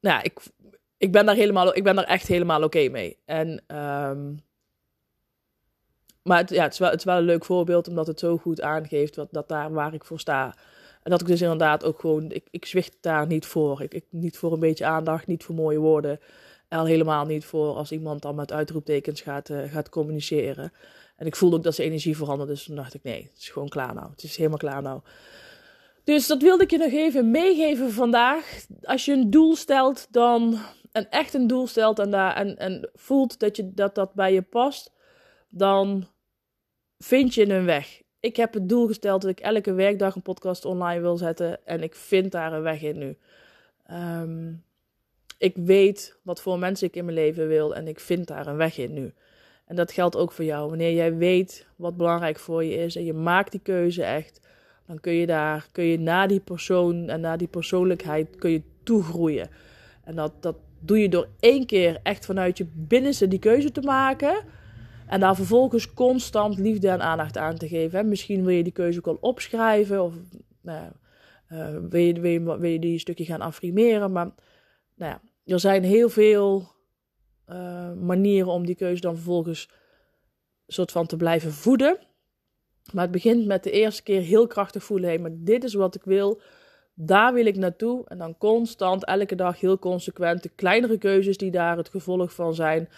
nou 0.00 0.16
ja, 0.16 0.22
ik, 0.22 0.40
ik 0.96 1.12
ben 1.12 1.26
daar 1.26 1.34
helemaal, 1.34 1.76
ik 1.76 1.84
ben 1.84 1.96
daar 1.96 2.04
echt 2.04 2.26
helemaal 2.26 2.62
oké 2.62 2.88
mee. 2.88 3.16
En, 3.24 3.48
um, 3.76 4.40
maar 6.22 6.38
het, 6.38 6.50
ja, 6.50 6.62
het, 6.62 6.72
is 6.72 6.78
wel, 6.78 6.90
het 6.90 6.98
is 6.98 7.04
wel 7.04 7.16
een 7.16 7.22
leuk 7.24 7.44
voorbeeld, 7.44 7.88
omdat 7.88 8.06
het 8.06 8.18
zo 8.18 8.36
goed 8.36 8.60
aangeeft 8.60 9.16
wat, 9.16 9.28
dat 9.30 9.48
daar 9.48 9.72
waar 9.72 9.94
ik 9.94 10.04
voor 10.04 10.20
sta. 10.20 10.54
En 11.02 11.10
dat 11.10 11.20
ik 11.20 11.26
dus 11.26 11.42
inderdaad 11.42 11.84
ook 11.84 12.00
gewoon, 12.00 12.30
ik, 12.30 12.46
ik 12.50 12.64
zwicht 12.64 12.96
daar 13.00 13.26
niet 13.26 13.46
voor. 13.46 13.82
Ik, 13.82 13.94
ik, 13.94 14.04
niet 14.10 14.38
voor 14.38 14.52
een 14.52 14.60
beetje 14.60 14.86
aandacht, 14.86 15.26
niet 15.26 15.44
voor 15.44 15.54
mooie 15.54 15.78
woorden. 15.78 16.20
Al 16.68 16.84
helemaal 16.84 17.26
niet 17.26 17.44
voor 17.44 17.74
als 17.74 17.92
iemand 17.92 18.22
dan 18.22 18.34
met 18.34 18.52
uitroeptekens 18.52 19.20
gaat, 19.20 19.48
uh, 19.48 19.72
gaat 19.72 19.88
communiceren. 19.88 20.72
En 21.16 21.26
ik 21.26 21.36
voelde 21.36 21.56
ook 21.56 21.62
dat 21.62 21.74
zijn 21.74 21.88
energie 21.88 22.16
veranderde, 22.16 22.52
dus 22.52 22.64
toen 22.64 22.76
dacht 22.76 22.94
ik, 22.94 23.02
nee, 23.02 23.22
het 23.22 23.38
is 23.38 23.48
gewoon 23.48 23.68
klaar 23.68 23.94
nou. 23.94 24.10
Het 24.10 24.22
is 24.22 24.36
helemaal 24.36 24.58
klaar 24.58 24.82
nou. 24.82 25.00
Dus 26.04 26.26
dat 26.26 26.42
wilde 26.42 26.62
ik 26.62 26.70
je 26.70 26.78
nog 26.78 26.92
even 26.92 27.30
meegeven 27.30 27.92
vandaag. 27.92 28.66
Als 28.82 29.04
je 29.04 29.12
een 29.12 29.30
doel 29.30 29.56
stelt, 29.56 30.06
dan 30.10 30.58
en 30.92 31.10
echt 31.10 31.34
een 31.34 31.46
doel 31.46 31.66
stelt 31.66 31.98
en, 31.98 32.10
daar, 32.10 32.36
en, 32.36 32.56
en 32.56 32.90
voelt 32.94 33.38
dat, 33.38 33.56
je, 33.56 33.74
dat 33.74 33.94
dat 33.94 34.14
bij 34.14 34.32
je 34.32 34.42
past, 34.42 34.92
dan 35.48 36.08
vind 36.98 37.34
je 37.34 37.48
een 37.48 37.64
weg. 37.64 38.02
Ik 38.20 38.36
heb 38.36 38.54
het 38.54 38.68
doel 38.68 38.86
gesteld 38.86 39.22
dat 39.22 39.30
ik 39.30 39.40
elke 39.40 39.72
werkdag 39.72 40.14
een 40.14 40.22
podcast 40.22 40.64
online 40.64 41.00
wil 41.00 41.16
zetten 41.16 41.66
en 41.66 41.82
ik 41.82 41.94
vind 41.94 42.32
daar 42.32 42.52
een 42.52 42.62
weg 42.62 42.82
in 42.82 42.98
nu. 42.98 43.18
Um, 43.90 44.64
ik 45.38 45.56
weet 45.56 46.18
wat 46.22 46.40
voor 46.40 46.58
mensen 46.58 46.86
ik 46.86 46.96
in 46.96 47.04
mijn 47.04 47.16
leven 47.16 47.48
wil 47.48 47.74
en 47.74 47.88
ik 47.88 48.00
vind 48.00 48.26
daar 48.26 48.46
een 48.46 48.56
weg 48.56 48.78
in 48.78 48.92
nu. 48.92 49.12
En 49.66 49.76
dat 49.76 49.92
geldt 49.92 50.16
ook 50.16 50.32
voor 50.32 50.44
jou. 50.44 50.68
Wanneer 50.68 50.92
jij 50.92 51.16
weet 51.16 51.66
wat 51.76 51.96
belangrijk 51.96 52.38
voor 52.38 52.64
je 52.64 52.74
is 52.74 52.96
en 52.96 53.04
je 53.04 53.12
maakt 53.12 53.50
die 53.50 53.60
keuze 53.60 54.02
echt, 54.02 54.40
dan 54.86 55.00
kun 55.00 55.12
je 55.12 55.26
daar, 55.26 55.66
kun 55.72 55.84
je 55.84 55.98
naar 55.98 56.28
die 56.28 56.40
persoon 56.40 57.08
en 57.08 57.20
naar 57.20 57.38
die 57.38 57.48
persoonlijkheid 57.48 58.36
kun 58.36 58.50
je 58.50 58.62
toegroeien. 58.82 59.50
En 60.04 60.14
dat, 60.14 60.32
dat 60.40 60.56
doe 60.80 60.98
je 60.98 61.08
door 61.08 61.28
één 61.40 61.66
keer 61.66 62.00
echt 62.02 62.26
vanuit 62.26 62.58
je 62.58 62.66
binnenste 62.74 63.28
die 63.28 63.38
keuze 63.38 63.72
te 63.72 63.80
maken. 63.80 64.44
En 65.06 65.20
daar 65.20 65.36
vervolgens 65.36 65.94
constant 65.94 66.58
liefde 66.58 66.88
en 66.88 67.00
aandacht 67.00 67.36
aan 67.36 67.56
te 67.56 67.68
geven. 67.68 67.98
En 67.98 68.08
misschien 68.08 68.44
wil 68.44 68.54
je 68.54 68.62
die 68.62 68.72
keuze 68.72 68.98
ook 68.98 69.06
al 69.06 69.18
opschrijven. 69.20 70.02
Of 70.02 70.14
nou, 70.60 70.92
uh, 71.52 71.68
wil, 71.88 72.00
je, 72.00 72.20
wil, 72.20 72.30
je, 72.30 72.58
wil 72.58 72.70
je 72.70 72.78
die 72.78 72.98
stukje 72.98 73.24
gaan 73.24 73.40
affirmeren. 73.40 74.12
Maar 74.12 74.30
nou 74.94 75.12
ja, 75.12 75.20
er 75.48 75.60
zijn 75.60 75.84
heel 75.84 76.08
veel 76.08 76.72
uh, 77.46 77.92
manieren 77.92 78.52
om 78.52 78.66
die 78.66 78.74
keuze 78.74 79.00
dan 79.00 79.14
vervolgens 79.14 79.70
soort 80.66 80.92
van 80.92 81.06
te 81.06 81.16
blijven 81.16 81.52
voeden. 81.52 81.98
Maar 82.92 83.02
het 83.02 83.12
begint 83.12 83.46
met 83.46 83.62
de 83.62 83.70
eerste 83.70 84.02
keer 84.02 84.20
heel 84.20 84.46
krachtig 84.46 84.84
voelen. 84.84 85.10
Hé, 85.10 85.18
maar 85.18 85.30
dit 85.34 85.64
is 85.64 85.74
wat 85.74 85.94
ik 85.94 86.02
wil. 86.04 86.40
Daar 86.94 87.34
wil 87.34 87.46
ik 87.46 87.56
naartoe. 87.56 88.04
En 88.08 88.18
dan 88.18 88.38
constant, 88.38 89.04
elke 89.04 89.34
dag 89.34 89.60
heel 89.60 89.78
consequent 89.78 90.42
de 90.42 90.48
kleinere 90.48 90.98
keuzes 90.98 91.36
die 91.36 91.50
daar 91.50 91.76
het 91.76 91.88
gevolg 91.88 92.32
van 92.32 92.54
zijn. 92.54 92.88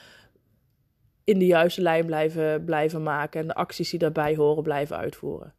In 1.25 1.39
de 1.39 1.47
juiste 1.47 1.83
lijn 1.83 2.07
blijven, 2.07 2.65
blijven 2.65 3.03
maken. 3.03 3.41
En 3.41 3.47
de 3.47 3.55
acties 3.55 3.91
die 3.91 3.99
daarbij 3.99 4.35
horen 4.35 4.63
blijven 4.63 4.97
uitvoeren. 4.97 5.55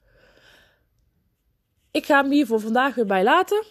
Ik 1.91 2.05
ga 2.05 2.21
hem 2.21 2.31
hier 2.31 2.45
voor 2.45 2.59
vandaag 2.59 2.95
weer 2.95 3.05
bij 3.05 3.23
laten. 3.23 3.63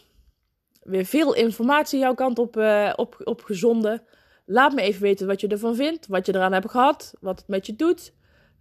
Weer 0.80 1.04
veel 1.04 1.34
informatie 1.34 1.98
jouw 1.98 2.14
kant 2.14 2.38
op, 2.38 2.56
uh, 2.56 2.92
op, 2.96 3.20
op 3.24 3.42
gezonden. 3.42 4.02
Laat 4.46 4.72
me 4.72 4.82
even 4.82 5.02
weten 5.02 5.26
wat 5.26 5.40
je 5.40 5.48
ervan 5.48 5.74
vindt. 5.74 6.06
Wat 6.06 6.26
je 6.26 6.34
eraan 6.34 6.52
hebt 6.52 6.70
gehad. 6.70 7.14
Wat 7.20 7.38
het 7.38 7.48
met 7.48 7.66
je 7.66 7.76
doet. 7.76 8.12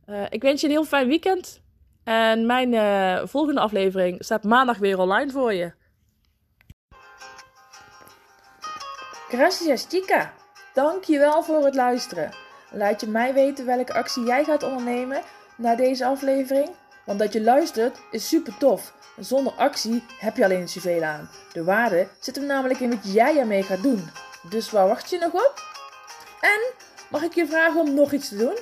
Uh, 0.05 0.23
ik 0.29 0.41
wens 0.41 0.62
je 0.62 0.67
een 0.67 0.73
heel 0.73 0.86
fijn 0.86 1.08
weekend. 1.08 1.62
En 2.03 2.45
mijn 2.45 2.73
uh, 2.73 3.27
volgende 3.27 3.62
aflevering 3.62 4.23
staat 4.23 4.43
maandag 4.43 4.77
weer 4.77 4.99
online 4.99 5.32
voor 5.32 5.53
je. 5.53 5.71
Gracias, 9.29 9.86
chica. 9.89 10.34
Dankjewel 10.73 11.43
voor 11.43 11.65
het 11.65 11.75
luisteren. 11.75 12.32
Laat 12.71 13.01
je 13.01 13.08
mij 13.08 13.34
weten 13.34 13.65
welke 13.65 13.93
actie 13.93 14.23
jij 14.23 14.43
gaat 14.43 14.63
ondernemen 14.63 15.21
na 15.58 15.75
deze 15.75 16.05
aflevering. 16.05 16.69
Want 17.05 17.19
dat 17.19 17.33
je 17.33 17.41
luistert 17.41 17.97
is 18.12 18.27
super 18.27 18.57
tof. 18.57 18.93
Zonder 19.19 19.53
actie 19.53 20.03
heb 20.19 20.38
je 20.38 20.43
alleen 20.43 20.69
zoveel 20.69 21.03
aan. 21.03 21.29
De 21.53 21.63
waarde 21.63 22.07
zit 22.19 22.35
hem 22.35 22.45
namelijk 22.45 22.79
in 22.79 22.89
wat 22.89 23.13
jij 23.13 23.38
ermee 23.38 23.63
gaat 23.63 23.83
doen. 23.83 24.09
Dus 24.49 24.71
waar 24.71 24.88
wacht 24.88 25.09
je 25.09 25.17
nog 25.17 25.33
op? 25.33 25.53
En 26.41 26.73
mag 27.09 27.23
ik 27.23 27.33
je 27.33 27.47
vragen 27.47 27.79
om 27.79 27.93
nog 27.93 28.12
iets 28.12 28.29
te 28.29 28.38
doen? 28.38 28.57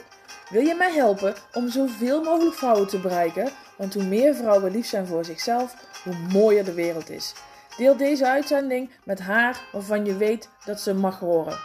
Wil 0.50 0.62
je 0.62 0.76
mij 0.76 0.91
helpen 0.91 1.36
om 1.54 1.69
zoveel 1.69 2.23
mogelijk 2.23 2.56
vrouwen 2.56 2.88
te 2.88 3.00
bereiken? 3.00 3.52
Want 3.78 3.93
hoe 3.93 4.04
meer 4.04 4.36
vrouwen 4.36 4.71
lief 4.71 4.88
zijn 4.88 5.08
voor 5.08 5.26
zichzelf, 5.26 5.76
hoe 6.04 6.15
mooier 6.32 6.65
de 6.65 6.73
wereld 6.73 7.10
is. 7.10 7.34
Deel 7.78 7.97
deze 7.97 8.28
uitzending 8.28 8.89
met 9.04 9.19
haar 9.19 9.62
waarvan 9.71 10.06
je 10.06 10.17
weet 10.17 10.50
dat 10.65 10.80
ze 10.80 10.93
mag 10.93 11.19
horen. 11.19 11.60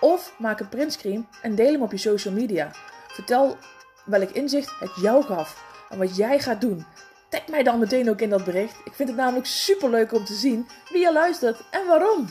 Of 0.00 0.32
maak 0.38 0.60
een 0.60 0.68
printscreen 0.68 1.28
en 1.42 1.54
deel 1.54 1.72
hem 1.72 1.82
op 1.82 1.90
je 1.90 1.98
social 1.98 2.34
media. 2.34 2.70
Vertel 3.08 3.56
welk 4.04 4.30
inzicht 4.30 4.72
het 4.78 4.90
jou 5.00 5.24
gaf 5.24 5.64
en 5.88 5.98
wat 5.98 6.16
jij 6.16 6.38
gaat 6.38 6.60
doen. 6.60 6.86
tag 7.28 7.46
mij 7.46 7.62
dan 7.62 7.78
meteen 7.78 8.10
ook 8.10 8.20
in 8.20 8.30
dat 8.30 8.44
bericht. 8.44 8.76
Ik 8.84 8.92
vind 8.92 9.08
het 9.08 9.18
namelijk 9.18 9.46
super 9.46 9.90
leuk 9.90 10.12
om 10.12 10.24
te 10.24 10.34
zien 10.34 10.68
wie 10.90 11.06
er 11.06 11.12
luistert 11.12 11.60
en 11.70 11.86
waarom. 11.86 12.28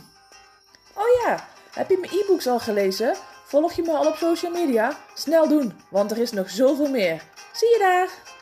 Oh 0.94 1.24
ja, 1.24 1.48
heb 1.72 1.90
je 1.90 1.98
mijn 1.98 2.14
e-books 2.14 2.48
al 2.48 2.60
gelezen? 2.60 3.16
Volg 3.46 3.74
je 3.74 3.82
me 3.82 3.92
al 3.92 4.08
op 4.08 4.16
social 4.16 4.52
media? 4.52 4.98
Snel 5.14 5.48
doen, 5.48 5.74
want 5.90 6.12
er 6.12 6.18
is 6.18 6.32
nog 6.32 6.50
zoveel 6.50 6.90
meer. 6.90 7.22
Zie 7.54 7.70
je 7.70 7.80
daar! 7.80 8.35